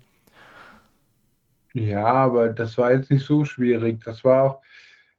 Ja, 1.75 2.07
aber 2.07 2.49
das 2.49 2.79
war 2.79 2.93
jetzt 2.93 3.11
nicht 3.11 3.27
so 3.27 3.45
schwierig. 3.45 4.03
Das 4.05 4.25
war 4.25 4.43
auch, 4.43 4.63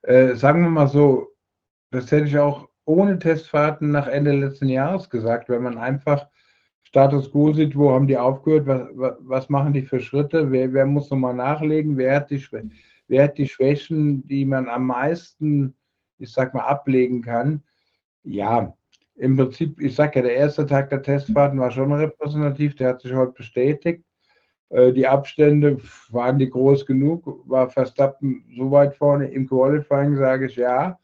äh, 0.02 0.34
sagen 0.34 0.64
wir 0.64 0.70
mal 0.70 0.88
so, 0.88 1.28
das 1.92 2.12
hätte 2.12 2.26
ich 2.26 2.38
auch 2.40 2.68
ohne 2.86 3.20
Testfahrten 3.20 3.92
nach 3.92 4.08
Ende 4.08 4.32
letzten 4.32 4.70
Jahres 4.70 5.10
gesagt, 5.10 5.50
wenn 5.50 5.62
man 5.62 5.78
einfach 5.78 6.28
Status 6.88 7.30
quo 7.30 7.52
sieht, 7.52 7.76
wo 7.76 7.92
haben 7.92 8.08
die 8.08 8.18
aufgehört, 8.18 8.66
was, 8.66 9.18
was 9.20 9.50
machen 9.50 9.74
die 9.74 9.82
für 9.82 10.00
Schritte, 10.00 10.52
wer, 10.54 10.72
wer 10.72 10.86
muss 10.86 11.10
nochmal 11.10 11.34
nachlegen, 11.34 11.98
wer 11.98 12.16
hat, 12.16 12.30
die, 12.30 12.42
wer 13.10 13.26
hat 13.26 13.38
die 13.38 13.48
Schwächen, 13.48 14.26
die 14.26 14.46
man 14.46 14.70
am 14.70 14.88
meisten, 14.88 15.76
ich 16.18 16.32
sag 16.32 16.54
mal, 16.54 16.62
ablegen 16.62 17.22
kann. 17.22 17.62
Ja, 18.24 18.74
im 19.16 19.36
Prinzip, 19.36 19.82
ich 19.82 19.96
sag 19.96 20.16
ja, 20.16 20.22
der 20.22 20.36
erste 20.36 20.66
Tag 20.66 20.90
der 20.90 21.02
Testfahrten 21.02 21.60
war 21.60 21.72
schon 21.72 21.92
repräsentativ, 21.92 22.76
der 22.76 22.90
hat 22.90 23.02
sich 23.02 23.14
heute 23.14 23.34
bestätigt. 23.34 24.06
Äh, 24.70 24.94
die 24.94 25.08
Abstände 25.08 25.80
waren 26.10 26.40
die 26.40 26.50
groß 26.50 26.86
genug, 26.86 27.44
war 27.50 27.70
Verstappen 27.70 28.46
so 28.56 28.72
weit 28.72 28.96
vorne. 28.96 29.28
Im 29.30 29.46
Qualifying 29.46 30.16
sage 30.16 30.46
ich 30.46 30.56
ja. 30.56 30.98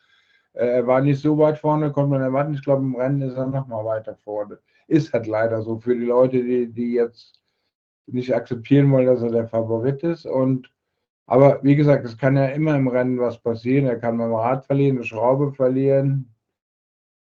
Äh, 0.53 0.65
er 0.65 0.87
war 0.87 1.01
nicht 1.01 1.19
so 1.19 1.37
weit 1.37 1.57
vorne, 1.57 1.91
konnte 1.91 2.11
man 2.11 2.21
erwarten. 2.21 2.53
Ich 2.53 2.63
glaube, 2.63 2.83
im 2.83 2.95
Rennen 2.95 3.21
ist 3.21 3.35
er 3.35 3.47
nochmal 3.47 3.83
weiter 3.83 4.15
vorne 4.23 4.59
ist 4.87 5.13
halt 5.13 5.27
leider 5.27 5.61
so 5.61 5.79
für 5.79 5.95
die 5.95 6.05
Leute, 6.05 6.43
die, 6.43 6.67
die 6.71 6.93
jetzt 6.93 7.41
nicht 8.07 8.33
akzeptieren 8.33 8.91
wollen, 8.91 9.07
dass 9.07 9.21
er 9.21 9.31
der 9.31 9.47
Favorit 9.47 10.03
ist. 10.03 10.25
Und 10.25 10.73
aber 11.25 11.63
wie 11.63 11.75
gesagt, 11.75 12.05
es 12.05 12.17
kann 12.17 12.35
ja 12.35 12.47
immer 12.47 12.75
im 12.75 12.87
Rennen 12.87 13.19
was 13.19 13.41
passieren. 13.41 13.85
Er 13.85 13.99
kann 13.99 14.17
beim 14.17 14.33
Rad 14.33 14.65
verlieren, 14.65 14.97
eine 14.97 15.05
Schraube 15.05 15.53
verlieren. 15.53 16.33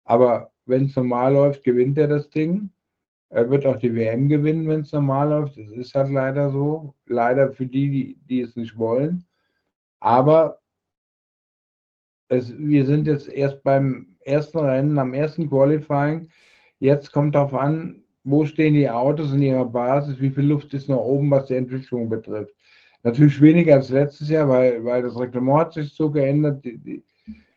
Aber 0.05 0.53
wenn 0.65 0.87
es 0.87 0.97
normal 0.97 1.35
läuft, 1.35 1.65
gewinnt 1.65 1.99
er 1.99 2.09
das 2.09 2.31
Ding. 2.31 2.71
Er 3.29 3.49
wird 3.51 3.67
auch 3.67 3.77
die 3.77 3.95
WM 3.95 4.29
gewinnen, 4.29 4.67
wenn 4.69 4.81
es 4.81 4.93
normal 4.93 5.29
läuft. 5.29 5.59
Das 5.59 5.71
ist 5.71 5.95
halt 5.95 6.11
leider 6.11 6.51
so. 6.51 6.95
Leider 7.07 7.53
für 7.53 7.67
die, 7.67 7.91
die, 7.91 8.19
die 8.27 8.41
es 8.41 8.57
nicht 8.57 8.77
wollen. 8.77 9.25
Aber 10.01 10.61
es, 12.29 12.57
wir 12.57 12.87
sind 12.87 13.07
jetzt 13.07 13.29
erst 13.29 13.63
beim 13.63 14.17
ersten 14.21 14.59
Rennen, 14.59 14.99
am 14.99 15.15
ersten 15.15 15.49
Qualifying. 15.49 16.29
Jetzt 16.81 17.13
kommt 17.13 17.35
darauf 17.35 17.53
an, 17.55 18.03
wo 18.25 18.47
stehen 18.47 18.73
die 18.75 18.89
Autos 18.89 19.33
in 19.33 19.43
ihrer 19.43 19.67
Basis, 19.67 20.19
wie 20.19 20.31
viel 20.31 20.45
Luft 20.45 20.73
ist 20.73 20.89
noch 20.89 21.05
oben, 21.05 21.31
was 21.31 21.47
die 21.47 21.55
Entwicklung 21.55 22.09
betrifft. 22.09 22.55
Natürlich 23.03 23.41
weniger 23.41 23.75
als 23.75 23.91
letztes 23.91 24.31
Jahr, 24.31 24.49
weil, 24.49 24.83
weil 24.85 25.03
das 25.03 25.19
Reglement 25.19 25.59
hat 25.59 25.73
sich 25.75 25.93
so 25.93 26.11
geändert. 26.11 26.65
Die, 26.65 26.79
die, 26.79 27.05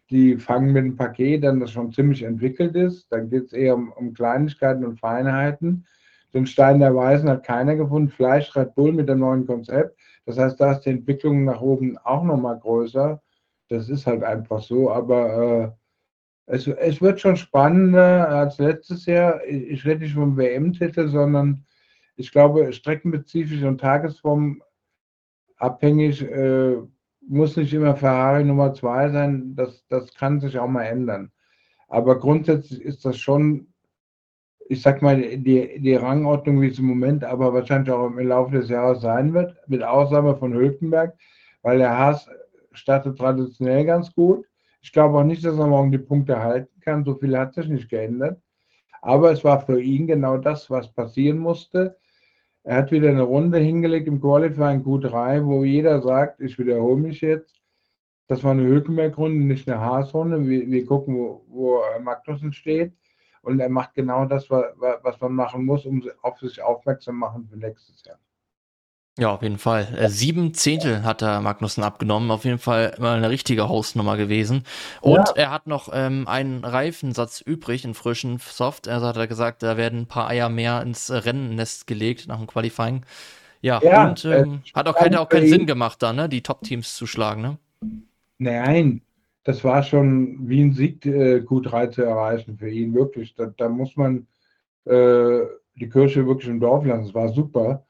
die 0.10 0.38
fangen 0.38 0.74
mit 0.74 0.84
einem 0.84 0.98
Paket 0.98 1.46
an, 1.46 1.62
das 1.62 1.72
schon 1.72 1.94
ziemlich 1.94 2.24
entwickelt 2.24 2.75
ist. 2.75 3.12
Dann 3.12 3.30
geht 3.30 3.46
es 3.46 3.53
eher 3.53 3.75
um, 3.75 3.94
um, 3.94 4.13
Kleinigkeiten 4.13 4.86
und 4.86 5.00
Feinheiten. 5.00 5.86
Den 6.34 6.46
Stein 6.46 6.80
der 6.80 6.94
Weisen 6.94 7.30
hat 7.30 7.46
keiner 7.46 7.75
gefunden. 7.75 8.10
Fleisch 8.10 8.53
Red 8.56 8.75
Bull 8.75 8.92
mit 8.92 9.08
dem 9.08 9.20
neuen 9.20 9.48
Konzept. 9.48 9.98
Das 10.25 10.38
heißt, 10.38 10.60
da 10.60 10.74
ist 10.74 10.82
die 10.82 10.89
Entwicklung 10.89 11.46
nach 11.46 11.62
oben 11.62 11.98
auch 12.03 12.24
nochmal 12.24 12.60
größer. 12.60 13.22
Das 13.70 13.89
ist 13.89 14.06
halt 14.06 14.24
einfach 14.24 14.62
so. 14.62 14.92
Aber 14.92 15.77
äh, 16.46 16.56
es, 16.56 17.02
wird 17.02 17.20
schon 17.20 17.38
spannender 17.38 18.30
als 18.30 18.58
letztes 18.58 19.06
Jahr. 19.06 19.44
Ich, 19.46 19.86
rede 19.86 20.02
nicht 20.02 20.14
vom 20.14 20.38
WM-Titel, 20.38 21.08
sondern 21.08 21.66
ich 22.16 22.32
glaube, 22.32 22.72
streckenspezifisch 22.74 23.64
und 23.64 23.80
Tagesform 23.80 24.62
abhängig 25.58 26.22
äh, 26.22 26.78
muss 27.28 27.56
nicht 27.56 27.74
immer 27.74 27.96
Ferrari 27.96 28.44
Nummer 28.44 28.74
zwei 28.74 29.10
sein. 29.10 29.56
Das, 29.56 29.86
das 29.88 30.14
kann 30.14 30.40
sich 30.40 30.60
auch 30.60 30.68
mal 30.68 30.84
ändern. 30.84 31.32
Aber 31.88 32.20
grundsätzlich 32.20 32.82
ist 32.82 33.06
das 33.06 33.18
schon, 33.18 33.68
ich 34.68 34.82
sag 34.82 35.02
mal, 35.02 35.22
die, 35.22 35.80
die 35.80 35.96
Rangordnung, 35.96 36.62
wie 36.62 36.70
es 36.70 36.80
im 36.80 36.86
Moment, 36.86 37.24
aber 37.24 37.54
wahrscheinlich 37.54 37.92
auch 37.92 38.08
im 38.08 38.20
Laufe 38.28 38.58
des 38.58 38.70
Jahres 38.70 39.02
sein 39.02 39.34
wird, 39.34 39.56
mit 39.68 39.84
Ausnahme 39.84 40.36
von 40.36 40.54
Hülkenberg, 40.54 41.16
weil 41.62 41.78
der 41.78 41.98
Haas 41.98 42.30
startet 42.72 43.18
traditionell 43.18 43.86
ganz 43.86 44.14
gut. 44.14 44.46
Ich 44.84 44.92
glaube 44.92 45.18
auch 45.18 45.24
nicht, 45.24 45.44
dass 45.46 45.58
er 45.58 45.66
morgen 45.66 45.92
die 45.92 45.98
Punkte 45.98 46.40
halten 46.40 46.80
kann. 46.82 47.06
So 47.06 47.16
viel 47.16 47.38
hat 47.38 47.54
sich 47.54 47.68
nicht 47.70 47.90
geändert. 47.90 48.40
Aber 49.02 49.32
es 49.32 49.44
war 49.44 49.66
für 49.66 49.82
ihn 49.82 50.08
genau 50.08 50.38
das, 50.38 50.70
was 50.70 50.92
passieren 50.94 51.40
musste. 51.40 51.98
Er 52.63 52.78
hat 52.78 52.92
wieder 52.92 53.10
eine 53.10 53.24
Runde 53.24 53.60
hingelegt 53.60 54.08
im 54.08 54.22
Qualifying 54.22 54.84
Q3, 54.84 55.46
wo 55.46 55.63
jeder 55.63 56.02
sagt, 56.02 56.42
ich 56.42 56.60
wiederhole 56.60 57.02
mich 57.02 57.22
jetzt, 57.22 57.62
das 58.28 58.44
war 58.44 58.52
eine 58.52 58.63
Hülkenberg-Runde, 58.63 59.46
nicht 59.46 59.70
eine 59.70 59.80
Haas-Runde. 59.80 60.48
Wir, 60.48 60.70
wir, 60.70 60.86
gucken, 60.86 61.16
wo, 61.16 61.46
wo 61.48 61.82
Magnussen 62.02 62.54
steht. 62.54 62.94
Und 63.42 63.60
er 63.60 63.70
macht 63.70 63.94
genau 63.94 64.25
das, 64.25 64.50
was 64.50 65.20
man 65.20 65.34
machen 65.34 65.66
muss, 65.66 65.86
um 65.86 66.04
auf 66.22 66.40
sich 66.40 66.62
aufmerksam 66.62 67.18
machen 67.18 67.48
für 67.50 67.58
nächstes 67.58 68.04
Jahr. 68.06 68.20
Ja, 69.20 69.32
auf 69.32 69.43
jeden 69.43 69.60
Fall. 69.60 69.88
Äh, 69.96 70.10
sieben 70.10 70.55
Zehntel 70.55 71.03
hat 71.03 71.22
der 71.22 71.39
Magnussen 71.39 71.84
abgenommen. 71.84 72.32
Auf 72.32 72.46
jeden 72.46 72.58
Fall 72.58 72.96
mal 73.00 73.15
eine 73.15 73.29
richtige 73.29 73.70
Hausnummer 73.70 74.17
gewesen. 74.17 74.63
Und 75.01 75.27
ja. 75.27 75.34
er 75.36 75.51
hat 75.51 75.67
noch 75.67 75.89
ähm, 75.93 76.27
einen 76.27 76.63
Reifensatz 76.63 77.39
übrig, 77.39 77.86
einen 77.86 77.93
frischen 77.93 78.39
Soft. 78.39 78.88
Also 78.88 79.05
hat 79.05 79.17
er 79.17 79.27
gesagt, 79.27 79.62
da 79.62 79.77
werden 79.77 80.01
ein 80.01 80.08
paar 80.08 80.29
Eier 80.29 80.50
mehr 80.50 80.82
ins 80.82 81.12
Rennnest 81.12 81.86
gelegt 81.86 82.27
nach 82.27 82.38
dem 82.38 82.48
Qualifying. 82.48 83.05
Ja, 83.62 83.79
ja 83.84 84.10
und 84.10 84.25
ähm, 84.25 84.62
hat 84.74 84.88
auch, 84.88 84.96
kein, 84.96 85.15
auch 85.15 85.29
keinen 85.29 85.48
Sinn 85.48 85.67
gemacht, 85.67 86.01
da, 86.01 86.12
ne, 86.12 86.27
die 86.27 86.41
Top-Teams 86.41 86.96
zu 86.96 87.08
schlagen, 87.08 87.41
ne? 87.41 87.58
Nein, 88.38 89.01
das 89.43 89.63
war 89.63 89.84
schon 89.84 90.50
wie 90.50 90.62
ein 90.62 90.74
Sieg, 90.74 91.05
äh, 91.05 91.38
Q3 91.38 91.91
zu 91.91 92.01
erreichen 92.01 92.58
für 92.58 92.70
ihn, 92.70 92.93
wirklich. 92.93 93.36
Da, 93.36 93.46
da 93.46 93.70
muss 93.70 93.96
man 93.96 94.27
äh, 94.86 95.39
die 95.75 95.88
Kirche 95.88 96.25
wirklich 96.27 96.50
im 96.50 96.60
Dorf 96.60 96.84
lassen. 96.84 97.05
Es 97.05 97.13
war 97.13 97.29
super. 97.29 97.86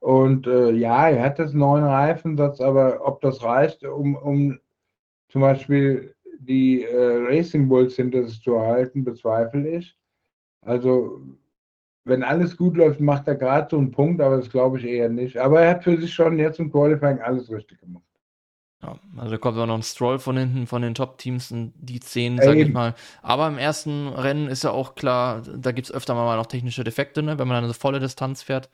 Und 0.00 0.46
äh, 0.46 0.70
ja, 0.72 1.08
er 1.08 1.22
hat 1.22 1.38
das 1.38 1.52
neuen 1.52 1.84
Reifensatz, 1.84 2.60
aber 2.60 3.06
ob 3.06 3.20
das 3.20 3.42
reicht, 3.42 3.84
um, 3.84 4.14
um 4.14 4.58
zum 5.28 5.40
Beispiel 5.40 6.14
die 6.38 6.84
äh, 6.84 7.26
Racing 7.26 7.68
Bulls 7.68 7.96
hinter 7.96 8.24
sich 8.24 8.42
zu 8.42 8.54
erhalten, 8.54 9.04
bezweifle 9.04 9.68
ich. 9.68 9.96
Also, 10.60 11.20
wenn 12.04 12.22
alles 12.22 12.56
gut 12.56 12.76
läuft, 12.76 13.00
macht 13.00 13.26
er 13.26 13.34
gerade 13.36 13.68
so 13.70 13.78
einen 13.78 13.90
Punkt, 13.90 14.20
aber 14.20 14.36
das 14.36 14.50
glaube 14.50 14.78
ich 14.78 14.84
eher 14.84 15.08
nicht. 15.08 15.38
Aber 15.38 15.60
er 15.60 15.70
hat 15.70 15.84
für 15.84 16.00
sich 16.00 16.12
schon 16.12 16.38
jetzt 16.38 16.60
im 16.60 16.70
Qualifying 16.70 17.20
alles 17.20 17.50
richtig 17.50 17.80
gemacht. 17.80 18.04
Ja, 18.82 18.98
also 19.16 19.38
kommt 19.38 19.58
auch 19.58 19.66
noch 19.66 19.74
ein 19.74 19.82
Stroll 19.82 20.18
von 20.18 20.36
hinten 20.36 20.66
von 20.66 20.82
den 20.82 20.94
Top-Teams 20.94 21.50
in 21.50 21.72
die 21.76 21.98
10, 21.98 22.38
sag 22.42 22.56
ich 22.56 22.72
mal. 22.72 22.94
Aber 23.22 23.48
im 23.48 23.58
ersten 23.58 24.08
Rennen 24.08 24.48
ist 24.48 24.64
ja 24.64 24.70
auch 24.70 24.94
klar, 24.94 25.42
da 25.42 25.72
gibt 25.72 25.88
es 25.88 25.94
öfter 25.94 26.14
mal 26.14 26.36
noch 26.36 26.46
technische 26.46 26.84
Defekte, 26.84 27.22
ne? 27.22 27.38
wenn 27.38 27.48
man 27.48 27.64
eine 27.64 27.72
volle 27.74 28.00
Distanz 28.00 28.42
fährt. 28.42 28.68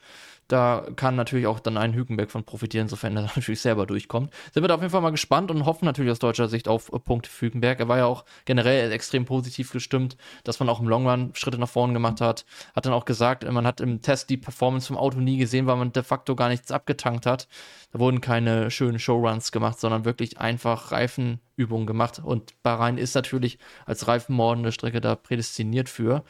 Da 0.52 0.86
kann 0.96 1.16
natürlich 1.16 1.46
auch 1.46 1.60
dann 1.60 1.78
ein 1.78 1.94
Hükenberg 1.94 2.30
von 2.30 2.44
profitieren, 2.44 2.86
sofern 2.86 3.16
er 3.16 3.22
natürlich 3.36 3.62
selber 3.62 3.86
durchkommt. 3.86 4.34
Sind 4.52 4.62
wir 4.62 4.68
da 4.68 4.74
auf 4.74 4.82
jeden 4.82 4.90
Fall 4.90 5.00
mal 5.00 5.08
gespannt 5.08 5.50
und 5.50 5.64
hoffen 5.64 5.86
natürlich 5.86 6.12
aus 6.12 6.18
deutscher 6.18 6.46
Sicht 6.46 6.68
auf 6.68 6.90
Punkte 7.06 7.30
für 7.30 7.46
Hükenberg. 7.46 7.80
Er 7.80 7.88
war 7.88 7.96
ja 7.96 8.04
auch 8.04 8.26
generell 8.44 8.92
extrem 8.92 9.24
positiv 9.24 9.72
gestimmt, 9.72 10.18
dass 10.44 10.60
man 10.60 10.68
auch 10.68 10.78
im 10.80 10.88
Long 10.88 11.08
Run 11.08 11.30
Schritte 11.36 11.56
nach 11.56 11.70
vorne 11.70 11.94
gemacht 11.94 12.20
hat. 12.20 12.44
Hat 12.76 12.84
dann 12.84 12.92
auch 12.92 13.06
gesagt, 13.06 13.50
man 13.50 13.66
hat 13.66 13.80
im 13.80 14.02
Test 14.02 14.28
die 14.28 14.36
Performance 14.36 14.88
vom 14.88 14.98
Auto 14.98 15.20
nie 15.20 15.38
gesehen, 15.38 15.66
weil 15.66 15.76
man 15.76 15.90
de 15.90 16.02
facto 16.02 16.36
gar 16.36 16.50
nichts 16.50 16.70
abgetankt 16.70 17.24
hat. 17.24 17.48
Da 17.90 17.98
wurden 17.98 18.20
keine 18.20 18.70
schönen 18.70 18.98
Showruns 18.98 19.52
gemacht, 19.52 19.80
sondern 19.80 20.04
wirklich 20.04 20.38
einfach 20.38 20.92
Reifenübungen 20.92 21.86
gemacht. 21.86 22.20
Und 22.22 22.62
Bahrain 22.62 22.98
ist 22.98 23.14
natürlich 23.14 23.58
als 23.86 24.06
reifenmordende 24.06 24.70
Strecke 24.70 25.00
da 25.00 25.14
prädestiniert 25.14 25.88
für. 25.88 26.24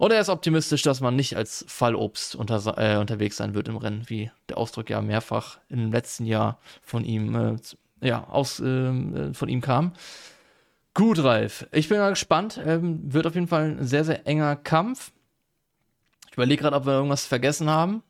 Und 0.00 0.12
er 0.12 0.20
ist 0.22 0.30
optimistisch, 0.30 0.80
dass 0.80 1.02
man 1.02 1.14
nicht 1.14 1.36
als 1.36 1.62
Fallobst 1.68 2.34
unter, 2.34 2.78
äh, 2.78 2.96
unterwegs 2.96 3.36
sein 3.36 3.52
wird 3.52 3.68
im 3.68 3.76
Rennen, 3.76 4.04
wie 4.06 4.30
der 4.48 4.56
Ausdruck 4.56 4.88
ja 4.88 5.02
mehrfach 5.02 5.58
im 5.68 5.92
letzten 5.92 6.24
Jahr 6.24 6.58
von 6.80 7.04
ihm, 7.04 7.34
äh, 7.34 7.56
ja, 8.00 8.26
aus, 8.26 8.60
äh, 8.60 9.34
von 9.34 9.48
ihm 9.50 9.60
kam. 9.60 9.92
Gut, 10.94 11.22
Ralf. 11.22 11.66
Ich 11.70 11.90
bin 11.90 11.98
mal 11.98 12.08
gespannt. 12.08 12.58
Ähm, 12.64 13.12
wird 13.12 13.26
auf 13.26 13.34
jeden 13.34 13.46
Fall 13.46 13.76
ein 13.78 13.84
sehr, 13.84 14.04
sehr 14.04 14.26
enger 14.26 14.56
Kampf. 14.56 15.12
Ich 16.28 16.32
überlege 16.32 16.62
gerade, 16.62 16.76
ob 16.76 16.86
wir 16.86 16.94
irgendwas 16.94 17.26
vergessen 17.26 17.68
haben. 17.68 18.02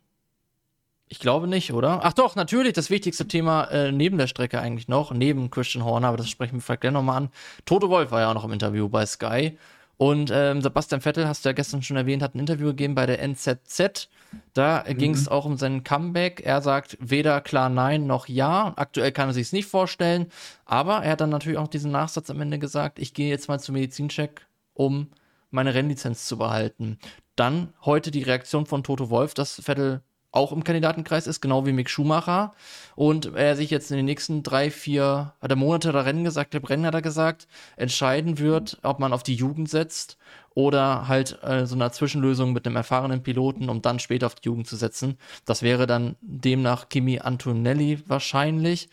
Ich 1.09 1.19
glaube 1.19 1.49
nicht, 1.49 1.73
oder? 1.73 2.03
Ach 2.05 2.13
doch, 2.13 2.37
natürlich, 2.37 2.75
das 2.75 2.91
wichtigste 2.91 3.27
Thema 3.27 3.65
äh, 3.65 3.91
neben 3.91 4.17
der 4.17 4.29
Strecke 4.29 4.61
eigentlich 4.61 4.87
noch, 4.87 5.13
neben 5.13 5.51
Christian 5.51 5.85
Horner, 5.85 6.07
aber 6.07 6.19
das 6.19 6.31
sprechen 6.31 6.55
wir 6.55 6.61
vielleicht 6.61 6.83
gleich 6.83 6.93
nochmal 6.93 7.17
an. 7.17 7.31
Toto 7.65 7.91
Wolf 7.91 8.13
war 8.13 8.21
ja 8.21 8.31
auch 8.31 8.35
noch 8.35 8.45
im 8.45 8.53
Interview 8.53 8.89
bei 8.89 9.05
Sky 9.05 9.59
und 10.01 10.31
ähm, 10.33 10.63
Sebastian 10.63 11.03
Vettel, 11.03 11.29
hast 11.29 11.45
du 11.45 11.51
ja 11.51 11.53
gestern 11.53 11.83
schon 11.83 11.99
erwähnt, 11.99 12.23
hat 12.23 12.35
ein 12.35 12.39
Interview 12.39 12.69
gegeben 12.69 12.95
bei 12.95 13.05
der 13.05 13.21
NZZ. 13.21 14.09
Da 14.55 14.83
mhm. 14.89 14.97
ging 14.97 15.13
es 15.13 15.29
auch 15.29 15.45
um 15.45 15.59
seinen 15.59 15.85
Comeback. 15.85 16.41
Er 16.41 16.63
sagt 16.63 16.97
weder 17.01 17.43
klar 17.43 17.69
nein 17.69 18.07
noch 18.07 18.27
ja. 18.27 18.73
Aktuell 18.77 19.13
kann 19.13 19.29
er 19.29 19.35
sich 19.35 19.49
es 19.49 19.53
nicht 19.53 19.67
vorstellen. 19.67 20.33
Aber 20.65 21.03
er 21.03 21.13
hat 21.13 21.21
dann 21.21 21.29
natürlich 21.29 21.59
auch 21.59 21.69
diesen 21.69 21.91
Nachsatz 21.91 22.31
am 22.31 22.41
Ende 22.41 22.59
gesagt, 22.59 22.99
ich 22.99 23.13
gehe 23.13 23.29
jetzt 23.29 23.49
mal 23.49 23.61
zum 23.61 23.75
Medizincheck, 23.75 24.47
um 24.73 25.09
meine 25.51 25.75
Rennlizenz 25.75 26.25
zu 26.25 26.39
behalten. 26.39 26.99
Dann 27.37 27.75
heute 27.85 28.11
die 28.11 28.23
Reaktion 28.23 28.65
von 28.65 28.83
Toto 28.83 29.11
Wolf, 29.11 29.35
dass 29.35 29.61
Vettel 29.63 30.01
auch 30.33 30.53
im 30.53 30.65
Kandidatenkreis 30.65 31.27
ist, 31.27 31.41
genau 31.41 31.67
wie 31.67 31.73
Mick 31.73 31.91
Schumacher. 31.91 32.55
Und 32.95 33.35
er 33.35 33.57
sich 33.57 33.71
jetzt 33.71 33.91
in 33.91 33.97
den 33.97 34.07
nächsten 34.07 34.43
drei, 34.43 34.71
vier, 34.71 35.35
hat 35.41 35.57
Monate 35.57 35.89
oder 35.89 36.05
Rennen 36.05 36.25
gesagt, 36.25 36.55
der 36.55 36.69
Rennen 36.69 36.87
hat 36.87 36.95
er 36.95 37.03
gesagt, 37.03 37.49
entscheiden 37.77 38.39
wird, 38.39 38.79
ob 38.83 39.01
man 39.01 39.13
auf 39.13 39.23
die 39.23 39.35
Jugend 39.35 39.69
setzt 39.69 40.19
oder 40.55 41.09
halt 41.09 41.39
äh, 41.43 41.67
so 41.67 41.75
eine 41.75 41.91
Zwischenlösung 41.91 42.53
mit 42.53 42.67
einem 42.67 42.77
erfahrenen 42.77 43.23
Piloten, 43.23 43.69
um 43.69 43.83
dann 43.83 43.99
später 43.99 44.27
auf 44.27 44.35
die 44.35 44.49
Jugend 44.49 44.67
zu 44.67 44.77
setzen. 44.77 45.17
Das 45.45 45.63
wäre 45.63 45.87
dann 45.87 46.17
demnach 46.21 46.89
Kimi 46.89 47.19
Antonelli 47.21 48.03
wahrscheinlich. 48.07 48.89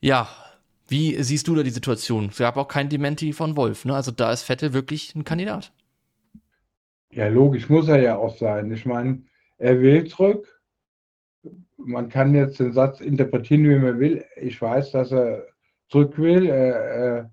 Ja, 0.00 0.28
wie 0.88 1.20
siehst 1.22 1.48
du 1.48 1.54
da 1.54 1.62
die 1.62 1.70
Situation? 1.70 2.28
Es 2.30 2.38
gab 2.38 2.56
auch 2.56 2.68
kein 2.68 2.88
Dementi 2.88 3.32
von 3.32 3.56
Wolf, 3.56 3.84
ne? 3.84 3.94
Also 3.94 4.12
da 4.12 4.32
ist 4.32 4.42
Vettel 4.42 4.72
wirklich 4.72 5.14
ein 5.14 5.24
Kandidat. 5.24 5.72
Ja, 7.10 7.28
logisch 7.28 7.68
muss 7.68 7.88
er 7.88 8.00
ja 8.00 8.16
auch 8.16 8.36
sein. 8.36 8.70
Ich 8.72 8.84
meine, 8.84 9.22
er 9.58 9.80
will 9.80 10.06
zurück. 10.06 10.60
Man 11.76 12.08
kann 12.08 12.34
jetzt 12.34 12.60
den 12.60 12.72
Satz 12.72 13.00
interpretieren, 13.00 13.64
wie 13.64 13.78
man 13.78 13.98
will. 13.98 14.24
Ich 14.36 14.60
weiß, 14.60 14.92
dass 14.92 15.12
er 15.12 15.46
zurück 15.88 16.18
will. 16.18 16.46
Er, 16.46 16.74
er, 16.74 17.32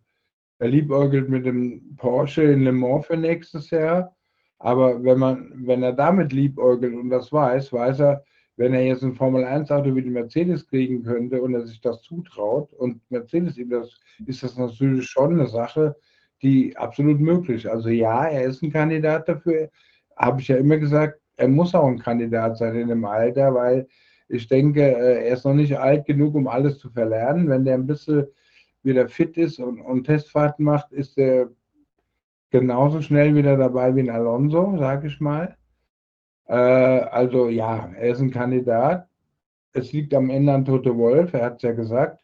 er 0.59 0.67
liebäugelt 0.67 1.29
mit 1.29 1.45
dem 1.45 1.95
Porsche 1.97 2.43
in 2.43 2.63
Le 2.63 2.71
Mans 2.71 3.05
für 3.05 3.17
nächstes 3.17 3.69
Jahr. 3.69 4.15
Aber 4.59 5.03
wenn, 5.03 5.19
man, 5.19 5.51
wenn 5.67 5.83
er 5.83 5.93
damit 5.93 6.31
liebäugelt 6.31 6.93
und 6.93 7.09
das 7.09 7.31
weiß, 7.31 7.73
weiß 7.73 7.99
er, 7.99 8.23
wenn 8.55 8.73
er 8.73 8.85
jetzt 8.85 9.03
ein 9.03 9.15
Formel-1-Auto 9.15 9.95
wie 9.95 10.03
die 10.03 10.09
Mercedes 10.09 10.67
kriegen 10.67 11.03
könnte 11.03 11.41
und 11.41 11.53
er 11.55 11.65
sich 11.65 11.81
das 11.81 12.01
zutraut 12.03 12.71
und 12.73 13.01
Mercedes 13.09 13.57
ihm 13.57 13.71
das, 13.71 13.99
ist 14.25 14.43
das 14.43 14.57
natürlich 14.57 15.05
schon 15.09 15.33
eine 15.33 15.47
Sache, 15.47 15.95
die 16.41 16.77
absolut 16.77 17.19
möglich 17.19 17.65
ist. 17.65 17.71
Also 17.71 17.89
ja, 17.89 18.25
er 18.25 18.43
ist 18.43 18.61
ein 18.61 18.71
Kandidat 18.71 19.27
dafür, 19.27 19.69
habe 20.15 20.39
ich 20.39 20.47
ja 20.47 20.57
immer 20.57 20.77
gesagt, 20.77 21.19
er 21.37 21.47
muss 21.47 21.75
auch 21.75 21.87
ein 21.87 21.99
Kandidat 21.99 22.57
sein 22.57 22.75
in 22.75 22.87
dem 22.87 23.05
Alter, 23.05 23.53
weil 23.53 23.87
ich 24.27 24.47
denke, 24.47 24.81
äh, 24.81 25.27
er 25.27 25.33
ist 25.33 25.45
noch 25.45 25.53
nicht 25.53 25.77
alt 25.77 26.05
genug, 26.05 26.35
um 26.35 26.47
alles 26.47 26.79
zu 26.79 26.89
verlernen. 26.89 27.49
Wenn 27.49 27.65
der 27.65 27.75
ein 27.75 27.87
bisschen 27.87 28.27
wieder 28.83 29.07
fit 29.07 29.37
ist 29.37 29.59
und, 29.59 29.81
und 29.81 30.05
Testfahrten 30.05 30.65
macht, 30.65 30.91
ist 30.91 31.17
er 31.17 31.49
genauso 32.49 33.01
schnell 33.01 33.35
wieder 33.35 33.57
dabei 33.57 33.95
wie 33.95 34.01
ein 34.01 34.09
Alonso, 34.09 34.77
sage 34.77 35.07
ich 35.07 35.19
mal. 35.19 35.57
Äh, 36.47 36.55
also 36.55 37.49
ja, 37.49 37.91
er 37.95 38.11
ist 38.11 38.19
ein 38.21 38.31
Kandidat. 38.31 39.07
Es 39.73 39.91
liegt 39.91 40.13
am 40.13 40.29
Ende 40.29 40.53
an 40.53 40.65
Toto 40.65 40.95
Wolf, 40.97 41.33
er 41.33 41.45
hat 41.45 41.55
es 41.57 41.61
ja 41.63 41.71
gesagt. 41.71 42.23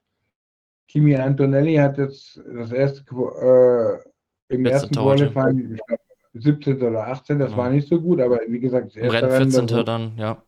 Kimi 0.87 1.15
Antonelli 1.15 1.75
hat 1.75 1.97
jetzt 1.97 2.41
das 2.51 2.71
erste 2.71 3.03
äh, 3.11 4.53
im 4.53 4.65
ersten 4.65 4.95
Qualifying, 4.95 5.73
ich 5.73 5.81
glaube, 5.85 6.01
17. 6.33 6.81
oder 6.81 7.07
18. 7.07 7.39
Das 7.39 7.49
genau. 7.49 7.63
war 7.63 7.69
nicht 7.69 7.87
so 7.87 7.99
gut, 7.99 8.21
aber 8.21 8.39
wie 8.47 8.59
gesagt, 8.59 8.87
das 8.87 8.95
erste 8.95 9.31
Rennen 9.31 9.51
14. 9.51 9.65
Rennen, 9.69 9.85
dann, 9.85 10.11
ja. 10.17 10.43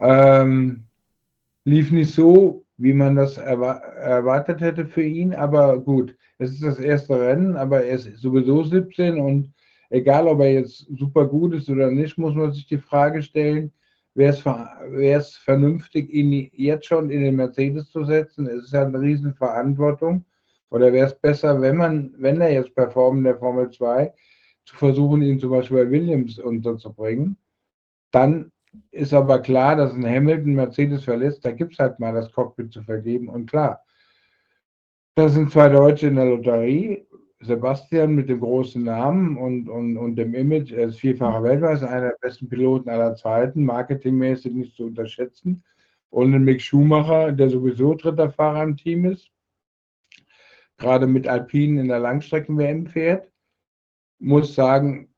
Ähm, 0.00 0.84
lief 1.64 1.90
nicht 1.90 2.14
so, 2.14 2.64
wie 2.76 2.92
man 2.92 3.16
das 3.16 3.36
erwartet 3.36 4.60
hätte 4.60 4.86
für 4.86 5.02
ihn, 5.02 5.34
aber 5.34 5.78
gut, 5.78 6.14
es 6.38 6.52
ist 6.52 6.62
das 6.62 6.78
erste 6.78 7.20
Rennen, 7.20 7.56
aber 7.56 7.84
er 7.84 7.96
ist 7.96 8.16
sowieso 8.18 8.62
17 8.62 9.18
und 9.18 9.52
egal, 9.90 10.28
ob 10.28 10.40
er 10.40 10.52
jetzt 10.52 10.86
super 10.96 11.26
gut 11.26 11.54
ist 11.54 11.68
oder 11.68 11.90
nicht, 11.90 12.16
muss 12.16 12.34
man 12.34 12.52
sich 12.52 12.66
die 12.66 12.78
Frage 12.78 13.22
stellen, 13.22 13.72
wäre 14.14 15.18
es, 15.18 15.36
vernünftig, 15.36 16.12
ihn 16.12 16.50
jetzt 16.52 16.86
schon 16.86 17.10
in 17.10 17.22
den 17.22 17.36
Mercedes 17.36 17.90
zu 17.90 18.04
setzen? 18.04 18.46
Es 18.46 18.64
ist 18.64 18.72
ja 18.72 18.84
eine 18.84 19.00
Riesenverantwortung. 19.00 20.24
Oder 20.70 20.92
wäre 20.92 21.06
es 21.06 21.18
besser, 21.18 21.60
wenn 21.60 21.76
man, 21.76 22.14
wenn 22.18 22.40
er 22.40 22.52
jetzt 22.52 22.74
performt 22.74 23.18
in 23.18 23.24
der 23.24 23.38
Formel 23.38 23.70
2, 23.70 24.12
zu 24.64 24.76
versuchen, 24.76 25.22
ihn 25.22 25.40
zum 25.40 25.50
Beispiel 25.50 25.84
bei 25.84 25.90
Williams 25.90 26.38
unterzubringen? 26.38 27.36
Dann 28.10 28.52
ist 28.90 29.14
aber 29.14 29.40
klar, 29.40 29.76
dass 29.76 29.92
ein 29.92 30.06
Hamilton 30.06 30.54
Mercedes 30.54 31.04
verlässt, 31.04 31.44
da 31.44 31.52
gibt 31.52 31.72
es 31.72 31.78
halt 31.78 31.98
mal 31.98 32.12
das 32.12 32.30
Cockpit 32.32 32.72
zu 32.72 32.82
vergeben. 32.82 33.28
Und 33.28 33.48
klar, 33.48 33.82
das 35.14 35.34
sind 35.34 35.50
zwei 35.50 35.68
Deutsche 35.68 36.08
in 36.08 36.16
der 36.16 36.26
Lotterie. 36.26 37.06
Sebastian 37.40 38.16
mit 38.16 38.28
dem 38.28 38.40
großen 38.40 38.82
Namen 38.82 39.36
und, 39.36 39.68
und, 39.68 39.96
und 39.96 40.16
dem 40.16 40.34
Image, 40.34 40.72
er 40.72 40.88
ist 40.88 40.98
vierfacher 40.98 41.42
Weltmeister, 41.42 41.88
einer 41.88 42.08
der 42.08 42.16
besten 42.20 42.48
Piloten 42.48 42.88
aller 42.88 43.14
Zeiten, 43.14 43.64
marketingmäßig 43.64 44.52
nicht 44.52 44.74
zu 44.74 44.86
unterschätzen. 44.86 45.62
Und 46.10 46.34
ein 46.34 46.42
Mick 46.42 46.60
Schumacher, 46.60 47.30
der 47.32 47.48
sowieso 47.48 47.94
dritter 47.94 48.30
Fahrer 48.30 48.64
im 48.64 48.76
Team 48.76 49.04
ist, 49.04 49.30
gerade 50.78 51.06
mit 51.06 51.28
Alpinen 51.28 51.78
in 51.78 51.88
der 51.88 51.98
Langstrecken-WM 51.98 52.86
fährt, 52.86 53.30
muss 54.18 54.54
sagen, 54.54 55.12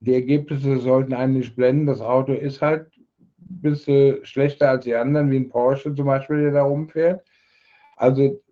die 0.00 0.14
Ergebnisse 0.14 0.78
sollten 0.78 1.14
einen 1.14 1.34
nicht 1.34 1.54
blenden. 1.54 1.86
Das 1.86 2.00
Auto 2.00 2.32
ist 2.32 2.60
halt 2.60 2.90
ein 2.96 3.60
bisschen 3.60 4.24
schlechter 4.24 4.70
als 4.70 4.82
die 4.84 4.96
anderen, 4.96 5.30
wie 5.30 5.36
ein 5.36 5.48
Porsche 5.48 5.94
zum 5.94 6.06
Beispiel, 6.06 6.40
der 6.42 6.50
da 6.52 6.62
rumfährt. 6.62 7.24
Also 7.96 8.42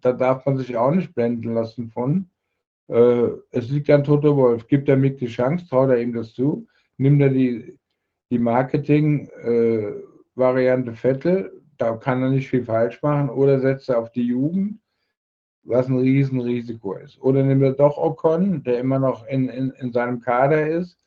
da 0.00 0.12
darf 0.12 0.44
man 0.46 0.58
sich 0.58 0.76
auch 0.76 0.92
nicht 0.92 1.12
blenden 1.14 1.54
lassen 1.54 1.90
von. 1.90 2.30
Äh, 2.88 3.28
es 3.50 3.70
liegt 3.70 3.90
an 3.90 4.04
Toto 4.04 4.36
Wolf. 4.36 4.68
Gibt 4.68 4.88
er 4.88 4.96
Mick 4.96 5.18
die 5.18 5.26
Chance, 5.26 5.66
traut 5.68 5.90
er 5.90 6.00
ihm 6.00 6.12
das 6.12 6.32
zu? 6.34 6.68
Nimmt 6.98 7.20
er 7.22 7.30
die, 7.30 7.76
die 8.30 8.38
Marketing-Variante 8.38 10.90
äh, 10.90 10.94
Vettel, 10.94 11.62
da 11.78 11.96
kann 11.96 12.22
er 12.22 12.30
nicht 12.30 12.50
viel 12.50 12.64
falsch 12.64 13.02
machen, 13.02 13.30
oder 13.30 13.58
setzt 13.58 13.88
er 13.88 13.98
auf 13.98 14.12
die 14.12 14.26
Jugend, 14.26 14.78
was 15.62 15.88
ein 15.88 15.98
Riesenrisiko 15.98 16.94
ist. 16.94 17.20
Oder 17.20 17.42
nimmt 17.42 17.62
er 17.62 17.72
doch 17.72 17.98
Ocon, 17.98 18.62
der 18.62 18.80
immer 18.80 18.98
noch 18.98 19.26
in, 19.26 19.48
in, 19.48 19.70
in 19.70 19.92
seinem 19.92 20.20
Kader 20.20 20.66
ist, 20.66 20.98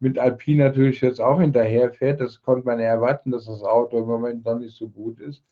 mit 0.00 0.18
Alpine 0.18 0.64
natürlich 0.64 1.00
jetzt 1.00 1.20
auch 1.20 1.40
hinterherfährt. 1.40 2.20
Das 2.20 2.42
konnte 2.42 2.66
man 2.66 2.80
erwarten, 2.80 3.30
dass 3.30 3.46
das 3.46 3.62
Auto 3.62 3.98
im 3.98 4.06
Moment 4.06 4.44
noch 4.44 4.58
nicht 4.58 4.76
so 4.76 4.88
gut 4.88 5.20
ist. 5.20 5.44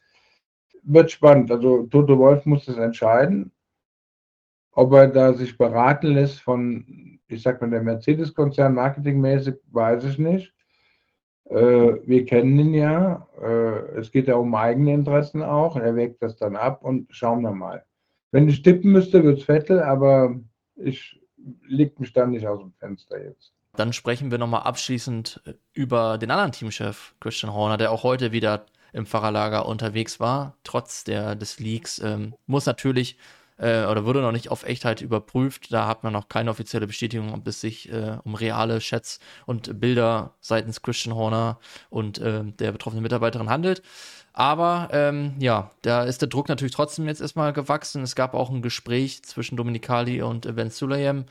Wird 0.83 1.11
spannend. 1.11 1.51
Also 1.53 1.85
Toto 1.85 2.19
Wolf 2.19 2.45
muss 2.47 2.65
das 2.65 2.77
entscheiden. 2.77 3.53
Ob 4.73 4.93
er 4.93 5.09
da 5.09 5.35
sich 5.35 5.57
beraten 5.57 6.09
lässt 6.15 6.41
von, 6.41 7.21
ich 7.29 7.43
sag 7.43 7.61
mal, 7.61 7.71
der 7.71 7.83
Mercedes-Konzern 7.83 8.75
marketingmäßig, 8.75 9.55
weiß 9.71 10.05
ich 10.05 10.19
nicht. 10.19 10.53
Äh, 11.45 11.99
wir 12.07 12.25
kennen 12.25 12.59
ihn 12.59 12.75
ja. 12.75 13.27
Äh, 13.41 13.99
es 13.99 14.11
geht 14.11 14.29
ja 14.29 14.37
um 14.37 14.55
eigene 14.55 14.95
Interessen 14.95 15.43
auch. 15.43 15.77
Er 15.77 15.95
wägt 15.97 16.23
das 16.23 16.37
dann 16.37 16.57
ab 16.57 16.83
und 16.83 17.07
schauen 17.11 17.43
wir 17.43 17.53
mal. 17.53 17.85
Wenn 18.33 18.49
ich 18.49 18.63
tippen 18.63 18.93
müsste, 18.93 19.25
wird 19.25 19.39
es 19.39 19.45
Vettel, 19.45 19.81
aber 19.81 20.39
ich 20.77 21.21
leg 21.67 21.99
mich 21.99 22.13
dann 22.13 22.31
nicht 22.31 22.47
aus 22.47 22.61
dem 22.61 22.73
Fenster 22.79 23.23
jetzt. 23.23 23.53
Dann 23.75 23.93
sprechen 23.93 24.31
wir 24.31 24.39
nochmal 24.39 24.63
abschließend 24.63 25.43
äh, 25.45 25.55
über 25.73 26.19
den 26.19 26.31
anderen 26.31 26.53
Teamchef, 26.53 27.15
Christian 27.21 27.53
Horner, 27.53 27.77
der 27.77 27.93
auch 27.93 28.03
heute 28.03 28.33
wieder 28.33 28.67
im 28.93 29.07
Fahrerlager 29.07 29.67
unterwegs 29.67 30.19
war, 30.19 30.57
trotz 30.65 31.05
der, 31.05 31.37
des 31.37 31.61
Leaks. 31.61 32.01
Ähm, 32.01 32.35
muss 32.47 32.67
natürlich 32.67 33.17
äh, 33.61 33.85
oder 33.85 34.05
wurde 34.05 34.23
noch 34.23 34.33
nicht 34.33 34.51
auf 34.51 34.65
Echtheit 34.65 35.01
überprüft. 35.03 35.73
Da 35.73 35.87
hat 35.87 36.03
man 36.03 36.13
noch 36.13 36.29
keine 36.29 36.51
offizielle 36.51 36.87
Bestätigung, 36.87 37.35
ob 37.35 37.47
es 37.47 37.61
sich 37.61 37.93
äh, 37.93 38.19
um 38.25 38.35
reale 38.35 38.79
Chats 38.79 39.21
und 39.47 39.79
Bilder 39.81 40.35
seitens 40.41 40.83
Christian 40.83 41.15
Horner 41.15 41.59
und 41.91 42.19
äh, 42.19 42.43
der 42.45 42.73
betroffenen 42.73 43.03
Mitarbeiterin 43.03 43.51
handelt. 43.51 43.83
Aber 44.33 44.89
ähm, 44.93 45.35
ja, 45.39 45.71
da 45.83 46.05
ist 46.05 46.23
der 46.23 46.29
Druck 46.29 46.49
natürlich 46.49 46.75
trotzdem 46.75 47.07
jetzt 47.07 47.21
erstmal 47.21 47.53
gewachsen. 47.53 48.03
Es 48.03 48.15
gab 48.15 48.35
auch 48.35 48.51
ein 48.51 48.63
Gespräch 48.63 49.23
zwischen 49.25 49.57
Dominikali 49.57 50.23
und 50.23 50.55
Ben 50.55 50.71
Sulayem. 50.71 51.27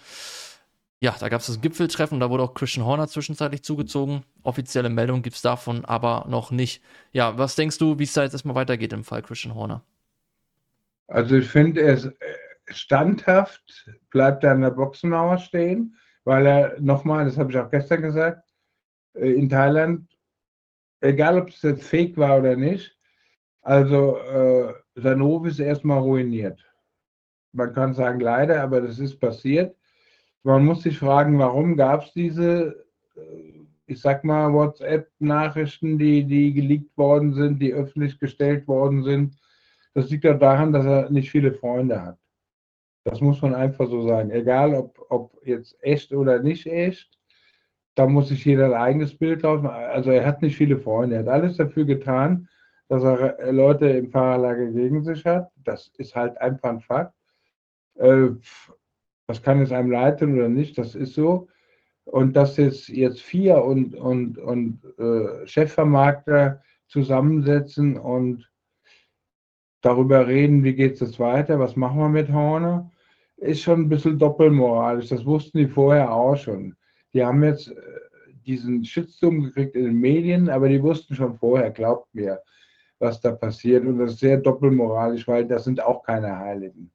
Ja, 1.02 1.16
da 1.18 1.30
gab 1.30 1.40
es 1.40 1.48
das 1.48 1.62
Gipfeltreffen, 1.62 2.20
da 2.20 2.30
wurde 2.30 2.44
auch 2.44 2.54
Christian 2.54 2.86
Horner 2.86 3.08
zwischenzeitlich 3.08 3.64
zugezogen. 3.64 4.24
Offizielle 4.44 4.90
Meldung 4.90 5.22
gibt 5.22 5.38
es 5.38 5.42
davon 5.42 5.86
aber 5.86 6.26
noch 6.28 6.52
nicht. 6.52 6.84
Ja, 7.14 7.38
was 7.38 7.56
denkst 7.56 7.78
du, 7.78 8.00
wie 8.00 8.04
es 8.04 8.12
da 8.12 8.24
jetzt 8.24 8.34
erstmal 8.34 8.56
weitergeht 8.56 8.92
im 8.92 9.06
Fall 9.06 9.22
Christian 9.22 9.56
Horner? 9.56 9.82
Also 11.10 11.38
ich 11.38 11.48
finde, 11.48 11.82
er 11.82 11.94
ist 11.96 12.06
äh, 12.06 12.14
standhaft, 12.68 13.90
bleibt 14.12 14.44
er 14.44 14.52
an 14.52 14.62
der 14.62 14.70
Boxenmauer 14.70 15.40
stehen, 15.40 15.96
weil 16.24 16.46
er 16.46 16.80
nochmal, 16.80 17.26
das 17.26 17.38
habe 17.38 17.52
ich 17.52 17.58
auch 17.58 17.72
gestern 17.72 18.04
gesagt, 18.04 18.48
äh, 19.16 19.32
in 19.34 19.50
Thailand, 19.50 20.08
egal 21.02 21.40
ob 21.40 21.50
es 21.50 21.64
jetzt 21.64 21.84
fake 21.84 22.16
war 22.16 22.38
oder 22.38 22.56
nicht, 22.56 22.96
also 23.62 24.18
äh, 24.18 24.74
sein 24.96 25.22
Ruf 25.22 25.48
ist 25.48 25.60
erstmal 25.60 26.00
ruiniert. 26.00 26.64
Man 27.54 27.74
kann 27.74 27.96
sagen 27.96 28.20
leider, 28.20 28.62
aber 28.62 28.82
das 28.82 29.00
ist 29.00 29.20
passiert. 29.20 29.76
Man 30.44 30.64
muss 30.64 30.84
sich 30.84 31.00
fragen, 31.00 31.40
warum 31.40 31.76
gab 31.76 32.04
es 32.04 32.14
diese, 32.14 32.86
äh, 33.16 33.66
ich 33.88 34.00
sag 34.00 34.24
mal, 34.24 34.54
WhatsApp-Nachrichten, 34.54 35.98
die, 35.98 36.24
die 36.24 36.54
geleakt 36.54 36.96
worden 36.96 37.34
sind, 37.34 37.60
die 37.60 37.74
öffentlich 37.74 38.20
gestellt 38.20 38.68
worden 38.68 39.04
sind. 39.04 39.36
Das 39.94 40.10
liegt 40.10 40.24
ja 40.24 40.34
daran, 40.34 40.72
dass 40.72 40.86
er 40.86 41.10
nicht 41.10 41.32
viele 41.32 41.54
Freunde 41.54 42.02
hat. 42.02 42.18
Das 43.04 43.22
muss 43.22 43.42
man 43.42 43.56
einfach 43.56 43.88
so 43.88 44.08
sagen. 44.08 44.30
Egal, 44.32 44.76
ob, 44.76 45.06
ob 45.10 45.46
jetzt 45.46 45.78
echt 45.82 46.12
oder 46.14 46.40
nicht 46.40 46.68
echt, 46.68 47.10
da 47.96 48.06
muss 48.08 48.30
sich 48.30 48.46
jeder 48.46 48.68
ein 48.68 48.74
eigenes 48.74 49.18
Bild 49.18 49.44
drauf 49.44 49.62
machen. 49.62 49.84
Also 49.84 50.12
er 50.12 50.26
hat 50.26 50.42
nicht 50.42 50.58
viele 50.58 50.78
Freunde. 50.78 51.16
Er 51.16 51.22
hat 51.24 51.30
alles 51.30 51.58
dafür 51.58 51.86
getan, 51.86 52.48
dass 52.88 53.04
er 53.04 53.52
Leute 53.52 53.88
im 53.90 54.12
Fahrerlager 54.12 54.68
gegen 54.68 55.04
sich 55.04 55.26
hat. 55.26 55.52
Das 55.58 55.92
ist 55.98 56.16
halt 56.16 56.38
einfach 56.40 56.70
ein 56.70 56.82
Fakt. 56.82 57.14
Äh, 57.96 58.30
das 59.28 59.44
kann 59.44 59.62
es 59.62 59.72
einem 59.72 59.92
leiten 59.92 60.34
oder 60.36 60.50
nicht, 60.50 60.78
das 60.78 60.96
ist 60.96 61.14
so. 61.14 61.48
Und 62.06 62.36
dass 62.36 62.58
jetzt, 62.58 62.88
jetzt 62.90 63.22
vier 63.22 63.64
und, 63.64 63.94
und, 63.94 64.40
und 64.40 64.82
äh, 64.98 65.46
Chefvermarkter 65.46 66.64
zusammensetzen 66.88 67.98
und 67.98 68.50
darüber 69.82 70.28
reden, 70.28 70.64
wie 70.64 70.74
geht 70.74 70.96
es 70.96 71.00
jetzt 71.00 71.20
weiter, 71.20 71.60
was 71.60 71.76
machen 71.76 72.00
wir 72.00 72.10
mit 72.10 72.32
Horne, 72.32 72.92
ist 73.38 73.62
schon 73.62 73.82
ein 73.82 73.90
bisschen 73.90 74.20
doppelmoralisch. 74.20 75.10
Das 75.10 75.26
wussten 75.26 75.60
die 75.60 75.68
vorher 75.68 76.14
auch 76.14 76.36
schon. 76.36 76.76
Die 77.14 77.24
haben 77.24 77.44
jetzt 77.44 77.70
äh, 77.70 77.76
diesen 78.46 78.84
Shitstorm 78.84 79.44
gekriegt 79.44 79.76
in 79.76 79.86
den 79.86 80.00
Medien, 80.00 80.50
aber 80.50 80.70
die 80.70 80.82
wussten 80.82 81.16
schon 81.16 81.38
vorher, 81.38 81.72
glaubt 81.72 82.14
mir, 82.14 82.42
was 83.00 83.22
da 83.22 83.32
passiert. 83.32 83.86
Und 83.86 84.00
das 84.00 84.14
ist 84.14 84.20
sehr 84.20 84.38
doppelmoralisch, 84.38 85.28
weil 85.28 85.48
das 85.48 85.64
sind 85.64 85.82
auch 85.82 86.04
keine 86.04 86.38
Heiligen 86.38 86.92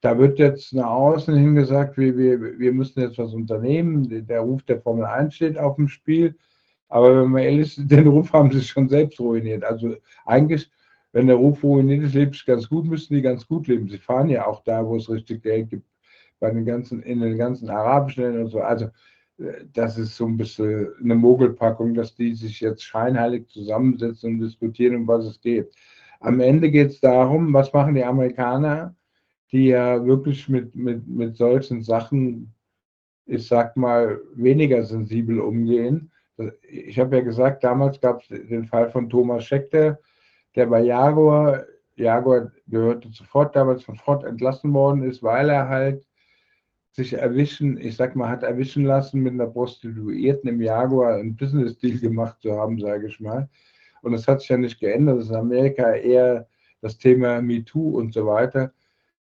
da 0.00 0.18
wird 0.18 0.38
jetzt 0.38 0.72
nach 0.72 0.90
außen 0.90 1.36
hin 1.36 1.54
gesagt, 1.54 1.98
wir, 1.98 2.16
wir, 2.16 2.58
wir 2.58 2.72
müssen 2.72 3.00
jetzt 3.00 3.18
was 3.18 3.34
unternehmen. 3.34 4.26
Der 4.26 4.40
Ruf 4.40 4.62
der 4.62 4.80
Formel 4.80 5.04
1 5.04 5.34
steht 5.34 5.58
auf 5.58 5.76
dem 5.76 5.88
Spiel. 5.88 6.36
Aber 6.88 7.22
wenn 7.22 7.30
man 7.30 7.42
ehrlich 7.42 7.78
ist, 7.78 7.78
den 7.90 8.08
Ruf 8.08 8.32
haben 8.32 8.50
sie 8.50 8.62
schon 8.62 8.88
selbst 8.88 9.20
ruiniert. 9.20 9.64
Also 9.64 9.96
eigentlich, 10.24 10.70
wenn 11.12 11.26
der 11.26 11.36
Ruf 11.36 11.64
ist, 11.64 12.14
lebt 12.14 12.36
es 12.36 12.44
ganz 12.44 12.68
gut, 12.68 12.86
müssen 12.86 13.14
die 13.14 13.22
ganz 13.22 13.46
gut 13.46 13.66
leben. 13.66 13.88
Sie 13.88 13.98
fahren 13.98 14.28
ja 14.28 14.46
auch 14.46 14.62
da, 14.64 14.86
wo 14.86 14.96
es 14.96 15.10
richtig 15.10 15.42
Geld 15.42 15.70
gibt, 15.70 15.86
bei 16.38 16.50
den 16.50 16.64
ganzen, 16.64 17.02
in 17.02 17.20
den 17.20 17.36
ganzen 17.36 17.68
arabischen 17.68 18.24
Ländern 18.24 18.44
und 18.44 18.50
so. 18.50 18.60
Also 18.60 18.86
äh, 19.38 19.64
das 19.72 19.98
ist 19.98 20.16
so 20.16 20.26
ein 20.26 20.36
bisschen 20.36 20.88
eine 21.02 21.14
Mogelpackung, 21.14 21.94
dass 21.94 22.14
die 22.14 22.34
sich 22.34 22.60
jetzt 22.60 22.84
scheinheilig 22.84 23.48
zusammensetzen 23.48 24.34
und 24.34 24.40
diskutieren, 24.40 24.96
um 24.96 25.08
was 25.08 25.24
es 25.24 25.40
geht. 25.40 25.72
Am 26.20 26.40
Ende 26.40 26.70
geht 26.70 26.90
es 26.90 27.00
darum, 27.00 27.52
was 27.52 27.72
machen 27.72 27.94
die 27.94 28.04
Amerikaner? 28.04 28.94
die 29.52 29.66
ja 29.66 30.04
wirklich 30.04 30.48
mit, 30.48 30.74
mit, 30.74 31.06
mit 31.08 31.36
solchen 31.36 31.82
Sachen, 31.82 32.54
ich 33.26 33.46
sag 33.46 33.76
mal, 33.76 34.20
weniger 34.34 34.84
sensibel 34.84 35.40
umgehen. 35.40 36.12
Ich 36.68 36.98
habe 36.98 37.16
ja 37.16 37.22
gesagt, 37.22 37.64
damals 37.64 38.00
gab 38.00 38.22
es 38.22 38.28
den 38.28 38.66
Fall 38.66 38.90
von 38.90 39.10
Thomas 39.10 39.44
Scheckter, 39.44 39.98
der 40.54 40.66
bei 40.66 40.82
Jaguar, 40.82 41.64
Jaguar 41.96 42.50
gehörte 42.66 43.08
sofort 43.12 43.54
damals 43.54 43.84
von 43.84 43.96
Ford 43.96 44.24
entlassen 44.24 44.72
worden 44.72 45.02
ist, 45.02 45.22
weil 45.22 45.48
er 45.50 45.68
halt 45.68 46.06
sich 46.92 47.12
erwischen, 47.12 47.78
ich 47.78 47.96
sag 47.96 48.16
mal, 48.16 48.28
hat 48.28 48.42
erwischen 48.42 48.84
lassen, 48.84 49.20
mit 49.20 49.34
einer 49.34 49.46
Prostituierten 49.46 50.48
im 50.48 50.60
Jaguar 50.60 51.14
einen 51.14 51.36
Business-Deal 51.36 51.98
gemacht 51.98 52.40
zu 52.40 52.52
haben, 52.58 52.80
sage 52.80 53.06
ich 53.06 53.20
mal. 53.20 53.48
Und 54.02 54.12
das 54.12 54.26
hat 54.26 54.40
sich 54.40 54.48
ja 54.48 54.56
nicht 54.56 54.80
geändert. 54.80 55.18
Das 55.18 55.26
ist 55.26 55.30
in 55.30 55.36
Amerika 55.36 55.92
eher 55.92 56.48
das 56.80 56.98
Thema 56.98 57.40
MeToo 57.42 57.98
und 57.98 58.14
so 58.14 58.26
weiter 58.26 58.72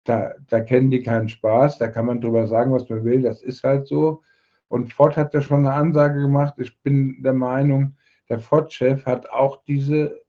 da, 0.04 0.34
da 0.48 0.60
kennen 0.60 0.90
die 0.90 1.02
keinen 1.02 1.28
Spaß, 1.28 1.78
da 1.78 1.88
kann 1.88 2.06
man 2.06 2.20
drüber 2.20 2.46
sagen, 2.46 2.72
was 2.72 2.88
man 2.88 3.04
will, 3.04 3.22
das 3.22 3.42
ist 3.42 3.64
halt 3.64 3.86
so. 3.86 4.22
Und 4.68 4.92
Ford 4.92 5.16
hat 5.16 5.34
ja 5.34 5.40
schon 5.40 5.66
eine 5.66 5.72
Ansage 5.72 6.20
gemacht. 6.20 6.54
Ich 6.58 6.78
bin 6.82 7.22
der 7.22 7.32
Meinung, 7.32 7.96
der 8.28 8.38
Ford-Chef 8.38 9.04
hat 9.06 9.28
auch 9.30 9.62
diese 9.64 10.22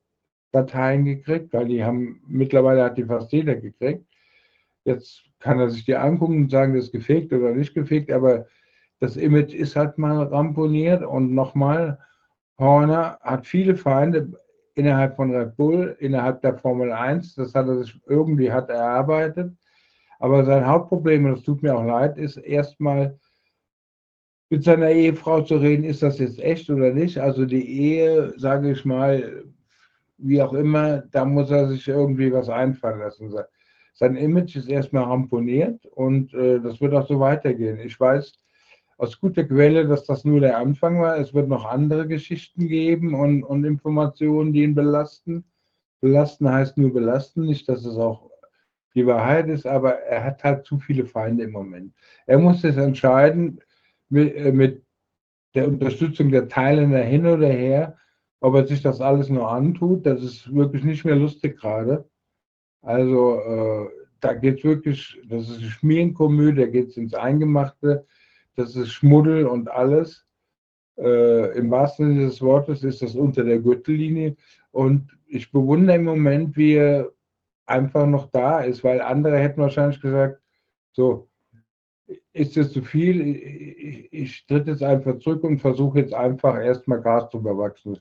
Dateien 0.56 1.06
gekriegt, 1.06 1.54
weil 1.54 1.68
die 1.68 1.84
haben, 1.84 2.22
mittlerweile 2.28 2.84
hat 2.84 2.98
die 2.98 3.04
fast 3.04 3.32
jeder 3.32 3.56
gekriegt. 3.56 4.06
Jetzt 4.86 5.24
kann 5.40 5.60
er 5.60 5.70
sich 5.70 5.84
die 5.86 5.96
angucken 5.96 6.44
und 6.44 6.52
sagen, 6.52 6.74
das 6.74 6.86
ist 6.86 6.92
gefegt 6.92 7.34
oder 7.34 7.52
nicht 7.52 7.74
gefegt, 7.74 8.12
aber 8.12 8.46
das 9.00 9.18
Image 9.18 9.54
ist 9.54 9.76
halt 9.76 9.98
mal 9.98 10.24
ramponiert 10.24 11.04
und 11.04 11.34
nochmal, 11.34 12.00
Horner 12.58 13.20
hat 13.22 13.46
viele 13.46 13.76
Feinde 13.76 14.32
innerhalb 14.76 15.18
von 15.18 15.36
Red 15.36 15.58
Bull, 15.58 15.98
innerhalb 16.00 16.42
der 16.42 16.58
Formel 16.58 16.92
1, 16.92 17.36
das 17.36 17.54
hat 17.54 17.68
er 17.68 17.84
sich 17.84 18.00
irgendwie 18.08 18.52
hat 18.52 18.70
erarbeitet, 18.70 19.52
aber 20.20 20.46
sein 20.46 20.66
Hauptproblem, 20.66 21.26
und 21.26 21.34
es 21.34 21.44
tut 21.44 21.62
mir 21.62 21.76
auch 21.78 21.84
leid, 21.84 22.18
ist 22.18 22.38
erstmal 22.38 23.20
mit 24.50 24.64
seiner 24.64 24.92
Ehefrau 24.92 25.42
zu 25.42 25.58
reden, 25.58 25.84
ist 25.84 26.02
das 26.02 26.20
jetzt 26.20 26.40
echt 26.40 26.70
oder 26.70 26.94
nicht? 26.94 27.18
Also 27.18 27.46
die 27.46 27.68
Ehe, 27.68 28.34
sage 28.38 28.72
ich 28.72 28.86
mal, 28.86 29.44
wie 30.18 30.42
auch 30.42 30.54
immer, 30.54 31.00
da 31.12 31.26
muss 31.26 31.52
er 31.52 31.68
sich 31.68 31.88
irgendwie 31.88 32.32
was 32.32 32.50
einfallen 32.50 33.00
lassen. 33.00 33.34
Sein 33.94 34.16
Image 34.16 34.56
ist 34.56 34.68
erstmal 34.68 35.06
ramponiert 35.06 35.86
und 35.86 36.34
äh, 36.34 36.60
das 36.60 36.82
wird 36.82 36.94
auch 36.94 37.08
so 37.08 37.20
weitergehen. 37.20 37.80
Ich 37.80 38.00
weiß 38.00 38.34
aus 38.98 39.20
guter 39.20 39.44
Quelle, 39.44 39.88
dass 39.88 40.06
das 40.06 40.24
nur 40.26 40.40
der 40.40 40.58
Anfang 40.58 41.02
war. 41.02 41.18
Es 41.18 41.34
wird 41.34 41.50
noch 41.50 41.66
andere 41.66 42.08
Geschichten 42.08 42.68
geben 42.68 43.14
und, 43.14 43.44
und 43.44 43.64
Informationen, 43.66 44.54
die 44.54 44.64
ihn 44.64 44.76
belasten. 44.76 45.46
Belasten 46.02 46.52
heißt 46.52 46.78
nur 46.78 46.94
belasten, 46.94 47.46
nicht, 47.46 47.68
dass 47.68 47.86
es 47.86 47.98
auch 47.98 48.30
die 48.94 49.06
Wahrheit 49.06 49.50
ist, 49.50 49.66
aber 49.66 50.00
er 50.00 50.24
hat 50.24 50.44
halt 50.44 50.66
zu 50.66 50.80
viele 50.80 51.06
Feinde 51.06 51.44
im 51.44 51.52
Moment. 51.52 51.94
Er 52.26 52.40
muss 52.40 52.64
es 52.64 52.78
entscheiden 52.78 53.60
mit, 54.10 54.36
äh, 54.36 54.52
mit 54.52 54.84
der 55.54 55.68
Unterstützung 55.68 56.32
der 56.32 56.48
Teilnehmer 56.48 57.00
hin 57.00 57.26
oder 57.26 57.48
her, 57.48 57.98
ob 58.46 58.54
er 58.54 58.68
sich 58.68 58.84
das 58.84 59.02
alles 59.02 59.30
nur 59.30 59.50
antut. 59.50 60.06
Das 60.06 60.22
ist 60.22 60.54
wirklich 60.54 60.84
nicht 60.84 61.04
mehr 61.04 61.16
lustig 61.16 61.58
gerade. 61.58 62.08
Also 62.84 63.40
äh, 63.40 63.88
da 64.20 64.34
geht 64.34 64.60
es 64.60 64.64
wirklich, 64.64 65.20
das 65.28 65.50
ist 65.50 65.64
Schmierenkomödie, 65.64 66.62
da 66.62 66.68
geht 66.68 66.90
es 66.90 66.98
ins 66.98 67.16
Eingemachte, 67.16 68.06
das 68.56 68.76
ist 68.76 68.92
Schmuddel 68.92 69.48
und 69.48 69.72
alles. 69.72 70.28
Äh, 70.96 71.58
Im 71.58 71.72
wahrsten 71.72 72.10
Sinne 72.10 72.26
des 72.28 72.40
Wortes 72.40 72.84
ist 72.84 73.02
das 73.02 73.16
unter 73.16 73.44
der 73.44 73.58
Gürtellinie. 73.60 74.36
Und 74.70 75.18
ich 75.26 75.52
bewundere 75.52 75.96
im 75.96 76.04
Moment, 76.04 76.56
wie 76.56 76.76
er 76.76 77.12
einfach 77.66 78.06
noch 78.06 78.30
da 78.30 78.62
ist, 78.62 78.84
weil 78.84 79.02
andere 79.02 79.40
hätten 79.40 79.62
wahrscheinlich 79.62 80.00
gesagt, 80.00 80.40
so, 80.92 81.28
ist 82.32 82.56
es 82.58 82.72
zu 82.72 82.84
viel, 82.84 83.22
ich, 83.26 84.14
ich 84.14 84.46
tritt 84.46 84.68
jetzt 84.68 84.84
einfach 84.84 85.18
zurück 85.18 85.44
und 85.44 85.60
versuche 85.60 86.00
jetzt 86.00 86.14
einfach 86.14 86.60
erstmal 86.60 87.02
Gas 87.02 87.32
zu 87.32 87.40
überwachsen. 87.40 87.98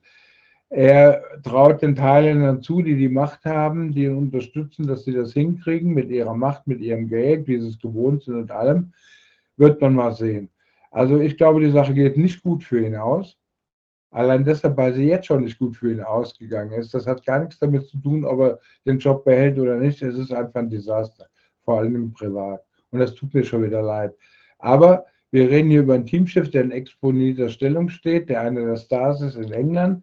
Er 0.76 1.22
traut 1.44 1.82
den 1.82 1.94
Teilnehmern 1.94 2.60
zu, 2.60 2.82
die 2.82 2.96
die 2.96 3.08
Macht 3.08 3.44
haben, 3.44 3.92
die 3.92 4.06
ihn 4.06 4.16
unterstützen, 4.16 4.88
dass 4.88 5.04
sie 5.04 5.12
das 5.12 5.32
hinkriegen 5.32 5.94
mit 5.94 6.10
ihrer 6.10 6.34
Macht, 6.34 6.66
mit 6.66 6.80
ihrem 6.80 7.06
Geld, 7.06 7.46
wie 7.46 7.60
sie 7.60 7.68
es 7.68 7.78
gewohnt 7.78 8.24
sind 8.24 8.34
und 8.34 8.50
allem. 8.50 8.92
Wird 9.56 9.80
man 9.80 9.94
mal 9.94 10.12
sehen. 10.14 10.50
Also 10.90 11.20
ich 11.20 11.36
glaube, 11.36 11.60
die 11.60 11.70
Sache 11.70 11.94
geht 11.94 12.16
nicht 12.16 12.42
gut 12.42 12.64
für 12.64 12.84
ihn 12.84 12.96
aus. 12.96 13.38
Allein 14.10 14.44
deshalb, 14.44 14.76
weil 14.76 14.94
sie 14.94 15.04
jetzt 15.04 15.26
schon 15.26 15.44
nicht 15.44 15.60
gut 15.60 15.76
für 15.76 15.92
ihn 15.92 16.00
ausgegangen 16.00 16.72
ist. 16.72 16.92
Das 16.92 17.06
hat 17.06 17.24
gar 17.24 17.38
nichts 17.38 17.60
damit 17.60 17.86
zu 17.86 17.98
tun, 17.98 18.24
ob 18.24 18.40
er 18.40 18.58
den 18.84 18.98
Job 18.98 19.24
behält 19.24 19.60
oder 19.60 19.76
nicht. 19.76 20.02
Es 20.02 20.18
ist 20.18 20.32
einfach 20.32 20.56
ein 20.56 20.70
Desaster, 20.70 21.26
vor 21.64 21.78
allem 21.78 21.94
im 21.94 22.12
Privat. 22.12 22.64
Und 22.90 22.98
das 22.98 23.14
tut 23.14 23.32
mir 23.32 23.44
schon 23.44 23.62
wieder 23.62 23.80
leid. 23.80 24.12
Aber 24.58 25.06
wir 25.30 25.48
reden 25.48 25.70
hier 25.70 25.82
über 25.82 25.94
einen 25.94 26.06
Teamchef, 26.06 26.50
der 26.50 26.62
in 26.62 26.72
exponierter 26.72 27.48
Stellung 27.48 27.88
steht, 27.90 28.28
der 28.28 28.40
einer 28.40 28.64
der 28.66 28.76
Stars 28.76 29.20
ist 29.20 29.36
in 29.36 29.52
England 29.52 30.02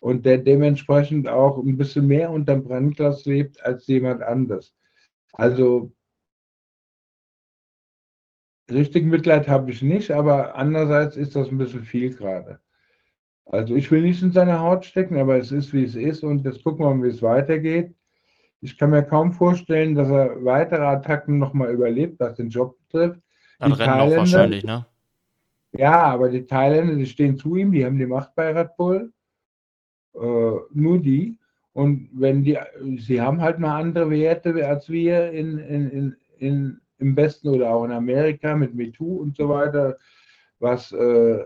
und 0.00 0.26
der 0.26 0.38
dementsprechend 0.38 1.28
auch 1.28 1.58
ein 1.58 1.76
bisschen 1.76 2.06
mehr 2.06 2.30
unter 2.30 2.54
dem 2.54 2.64
Brennglas 2.64 3.24
lebt 3.24 3.62
als 3.64 3.86
jemand 3.86 4.22
anders. 4.22 4.74
Also 5.32 5.92
richtig 8.70 9.04
Mitleid 9.04 9.48
habe 9.48 9.70
ich 9.70 9.82
nicht, 9.82 10.10
aber 10.10 10.54
andererseits 10.54 11.16
ist 11.16 11.36
das 11.36 11.48
ein 11.48 11.58
bisschen 11.58 11.84
viel 11.84 12.14
gerade. 12.14 12.60
Also 13.46 13.76
ich 13.76 13.90
will 13.90 14.02
nicht 14.02 14.22
in 14.22 14.32
seine 14.32 14.60
Haut 14.60 14.84
stecken, 14.84 15.18
aber 15.18 15.38
es 15.38 15.52
ist, 15.52 15.72
wie 15.72 15.84
es 15.84 15.94
ist 15.94 16.24
und 16.24 16.44
jetzt 16.44 16.64
gucken 16.64 16.84
wir 16.84 16.94
mal, 16.94 17.04
wie 17.04 17.10
es 17.10 17.22
weitergeht. 17.22 17.94
Ich 18.60 18.76
kann 18.76 18.90
mir 18.90 19.04
kaum 19.04 19.32
vorstellen, 19.32 19.94
dass 19.94 20.08
er 20.08 20.44
weitere 20.44 20.84
Attacken 20.84 21.38
nochmal 21.38 21.72
überlebt, 21.72 22.18
was 22.18 22.34
den 22.34 22.48
Job 22.48 22.76
betrifft. 22.78 23.20
Dann 23.58 23.72
die 23.72 23.78
rennen 23.78 23.98
noch 23.98 24.16
wahrscheinlich, 24.16 24.64
ne? 24.64 24.86
Ja, 25.72 26.02
aber 26.04 26.30
die 26.30 26.46
Thailänder, 26.46 26.94
die 26.94 27.06
stehen 27.06 27.36
zu 27.36 27.54
ihm, 27.56 27.70
die 27.70 27.84
haben 27.84 27.98
die 27.98 28.06
Macht 28.06 28.34
bei 28.34 28.50
Red 28.52 28.76
Bull. 28.76 29.12
Äh, 30.20 30.60
nur 30.72 30.98
die. 30.98 31.38
Und 31.72 32.08
wenn 32.12 32.42
die, 32.42 32.58
sie 32.98 33.20
haben 33.20 33.40
halt 33.40 33.58
mal 33.58 33.80
andere 33.80 34.10
Werte 34.10 34.66
als 34.66 34.88
wir 34.88 35.30
in, 35.30 35.58
in, 35.58 35.90
in, 35.90 36.16
in, 36.38 36.80
im 36.98 37.16
Westen 37.16 37.48
oder 37.48 37.70
auch 37.70 37.84
in 37.84 37.92
Amerika 37.92 38.56
mit 38.56 38.74
MeToo 38.74 39.16
und 39.16 39.36
so 39.36 39.48
weiter, 39.50 39.98
was 40.58 40.90
äh, 40.92 41.44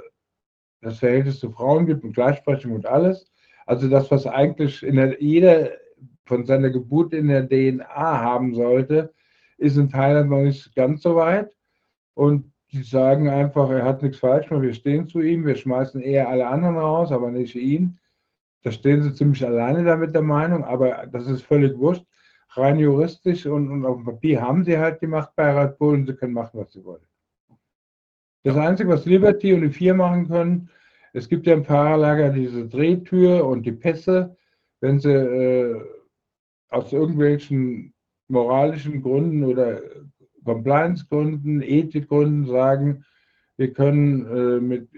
das 0.82 0.98
Verhältnis 0.98 1.40
zu 1.40 1.50
Frauen 1.50 1.86
gibt 1.86 2.04
und 2.04 2.14
Gleichsprechung 2.14 2.72
und 2.72 2.86
alles. 2.86 3.30
Also 3.66 3.88
das, 3.88 4.10
was 4.10 4.26
eigentlich 4.26 4.80
der, 4.80 5.20
jeder 5.20 5.70
von 6.24 6.46
seiner 6.46 6.70
Geburt 6.70 7.12
in 7.12 7.28
der 7.28 7.48
DNA 7.48 7.88
haben 7.88 8.54
sollte, 8.54 9.12
ist 9.58 9.76
in 9.76 9.90
Thailand 9.90 10.30
noch 10.30 10.42
nicht 10.42 10.74
ganz 10.76 11.02
so 11.02 11.16
weit. 11.16 11.50
Und 12.14 12.52
die 12.72 12.82
sagen 12.82 13.28
einfach, 13.28 13.68
er 13.70 13.84
hat 13.84 14.02
nichts 14.02 14.18
falsch 14.18 14.48
gemacht, 14.48 14.62
wir 14.62 14.74
stehen 14.74 15.08
zu 15.08 15.20
ihm, 15.20 15.44
wir 15.44 15.56
schmeißen 15.56 16.00
eher 16.00 16.28
alle 16.28 16.46
anderen 16.46 16.78
raus, 16.78 17.10
aber 17.10 17.30
nicht 17.32 17.56
ihn. 17.56 17.98
Da 18.62 18.70
stehen 18.70 19.02
sie 19.02 19.14
ziemlich 19.14 19.44
alleine 19.44 19.84
damit 19.84 20.14
der 20.14 20.22
Meinung, 20.22 20.64
aber 20.64 21.06
das 21.10 21.26
ist 21.26 21.42
völlig 21.42 21.76
wurscht. 21.78 22.04
Rein 22.50 22.78
juristisch 22.78 23.46
und, 23.46 23.70
und 23.70 23.86
auf 23.86 23.96
dem 23.96 24.04
Papier 24.04 24.42
haben 24.42 24.64
sie 24.64 24.76
halt 24.76 25.00
die 25.00 25.06
Macht 25.06 25.34
bei 25.36 25.52
Red 25.52 25.78
Bull 25.78 25.94
und 25.94 26.06
sie 26.06 26.14
können 26.14 26.34
machen, 26.34 26.60
was 26.60 26.72
sie 26.72 26.84
wollen. 26.84 27.06
Das 28.42 28.56
Einzige, 28.56 28.90
was 28.90 29.06
Liberty 29.06 29.54
und 29.54 29.62
die 29.62 29.70
vier 29.70 29.94
machen 29.94 30.26
können, 30.26 30.68
es 31.12 31.28
gibt 31.28 31.46
ja 31.46 31.54
im 31.54 31.64
Fahrerlager 31.64 32.30
diese 32.30 32.66
Drehtür 32.66 33.44
und 33.44 33.64
die 33.64 33.72
Pässe. 33.72 34.36
Wenn 34.80 34.98
sie 34.98 35.12
äh, 35.12 35.80
aus 36.68 36.92
irgendwelchen 36.92 37.92
moralischen 38.28 39.02
Gründen 39.02 39.44
oder 39.44 39.80
Compliance-Gründen, 40.44 41.62
Ethikgründen 41.62 42.46
sagen, 42.46 43.04
wir 43.56 43.72
können 43.72 44.26
äh, 44.26 44.60
mit 44.60 44.88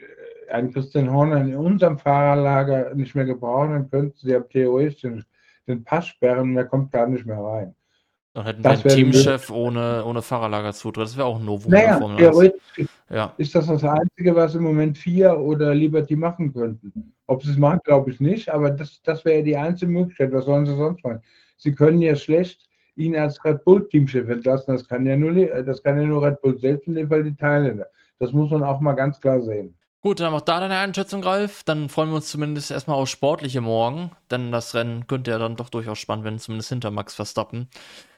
einen 0.52 0.72
Christian 0.72 1.12
Horner 1.12 1.40
in 1.40 1.56
unserem 1.56 1.98
Fahrerlager 1.98 2.94
nicht 2.94 3.14
mehr 3.14 3.24
gebrauchen, 3.24 3.72
dann 3.72 3.90
könnten 3.90 4.16
sie 4.18 4.30
ja 4.30 4.40
theoretisch 4.40 5.02
den, 5.02 5.24
den 5.66 5.84
Pass 5.84 6.06
sperren 6.06 6.50
und 6.50 6.56
er 6.56 6.66
kommt 6.66 6.92
gar 6.92 7.06
nicht 7.06 7.26
mehr 7.26 7.38
rein. 7.38 7.74
Dann 8.34 8.46
hätten 8.46 8.62
das 8.62 8.82
wir 8.82 8.92
einen 8.92 9.12
Teamchef 9.12 9.50
ohne, 9.50 10.04
ohne 10.06 10.22
Fahrerlagerzutritt. 10.22 11.04
Das 11.04 11.16
wäre 11.18 11.26
auch 11.26 11.38
ein 11.38 11.44
Novum. 11.44 11.70
Naja, 11.70 11.98
theoretisch 12.16 12.88
ja. 13.10 13.34
ist 13.36 13.54
das 13.54 13.66
das 13.66 13.84
Einzige, 13.84 14.34
was 14.34 14.54
im 14.54 14.62
Moment 14.62 14.96
FIA 14.96 15.34
oder 15.34 15.74
Liberty 15.74 16.16
machen 16.16 16.52
könnten. 16.52 17.12
Ob 17.26 17.42
sie 17.42 17.50
es 17.50 17.58
machen, 17.58 17.80
glaube 17.84 18.10
ich 18.10 18.20
nicht, 18.20 18.48
aber 18.48 18.70
das, 18.70 19.02
das 19.02 19.24
wäre 19.26 19.42
die 19.42 19.56
einzige 19.56 19.92
Möglichkeit. 19.92 20.32
Was 20.32 20.46
sollen 20.46 20.64
sie 20.64 20.74
sonst 20.74 21.04
machen? 21.04 21.20
Sie 21.58 21.74
können 21.74 22.00
ja 22.00 22.16
schlecht 22.16 22.66
ihn 22.96 23.16
als 23.16 23.42
Red 23.44 23.64
Bull 23.64 23.86
Teamchef 23.88 24.28
entlassen. 24.28 24.74
Das 24.74 24.88
kann 24.88 25.04
ja 25.04 25.16
nur, 25.16 25.32
das 25.62 25.82
kann 25.82 26.00
ja 26.00 26.06
nur 26.06 26.22
Red 26.22 26.40
Bull 26.40 26.58
selbst 26.58 26.88
in 26.88 26.94
dem 26.94 27.08
Fall 27.08 27.24
die 27.24 27.36
Teilnehmer. 27.36 27.84
Das 28.18 28.32
muss 28.32 28.50
man 28.50 28.62
auch 28.62 28.80
mal 28.80 28.94
ganz 28.94 29.20
klar 29.20 29.42
sehen. 29.42 29.74
Gut, 30.02 30.18
dann 30.18 30.34
auch 30.34 30.40
da 30.40 30.58
deine 30.58 30.78
Einschätzung, 30.78 31.22
Ralf. 31.22 31.62
Dann 31.62 31.88
freuen 31.88 32.10
wir 32.10 32.16
uns 32.16 32.28
zumindest 32.28 32.72
erstmal 32.72 32.96
auf 32.96 33.08
sportliche 33.08 33.60
morgen, 33.60 34.10
denn 34.32 34.50
das 34.50 34.74
Rennen 34.74 35.06
könnte 35.06 35.30
ja 35.30 35.38
dann 35.38 35.54
doch 35.54 35.68
durchaus 35.68 36.00
spannend 36.00 36.24
werden, 36.24 36.40
zumindest 36.40 36.70
hinter 36.70 36.90
Max 36.90 37.14
Verstappen. 37.14 37.68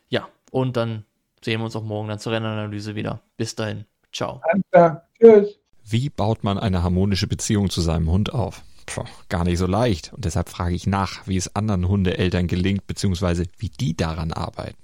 Ja, 0.08 0.28
und 0.50 0.78
dann 0.78 1.04
sehen 1.44 1.60
wir 1.60 1.66
uns 1.66 1.76
auch 1.76 1.82
morgen 1.82 2.08
dann 2.08 2.18
zur 2.18 2.32
Rennanalyse 2.32 2.94
wieder. 2.94 3.20
Bis 3.36 3.54
dahin. 3.54 3.84
Ciao. 4.12 4.40
Danke. 4.72 5.02
Tschüss. 5.20 5.58
Wie 5.84 6.08
baut 6.08 6.42
man 6.42 6.58
eine 6.58 6.82
harmonische 6.82 7.26
Beziehung 7.26 7.68
zu 7.68 7.82
seinem 7.82 8.10
Hund 8.10 8.32
auf? 8.32 8.62
Puh, 8.86 9.04
gar 9.28 9.44
nicht 9.44 9.58
so 9.58 9.66
leicht. 9.66 10.12
Und 10.14 10.24
deshalb 10.24 10.48
frage 10.48 10.74
ich 10.74 10.86
nach, 10.86 11.26
wie 11.26 11.36
es 11.36 11.54
anderen 11.54 11.86
Hundeeltern 11.86 12.46
gelingt, 12.46 12.86
beziehungsweise 12.86 13.44
wie 13.58 13.68
die 13.68 13.94
daran 13.94 14.32
arbeiten. 14.32 14.83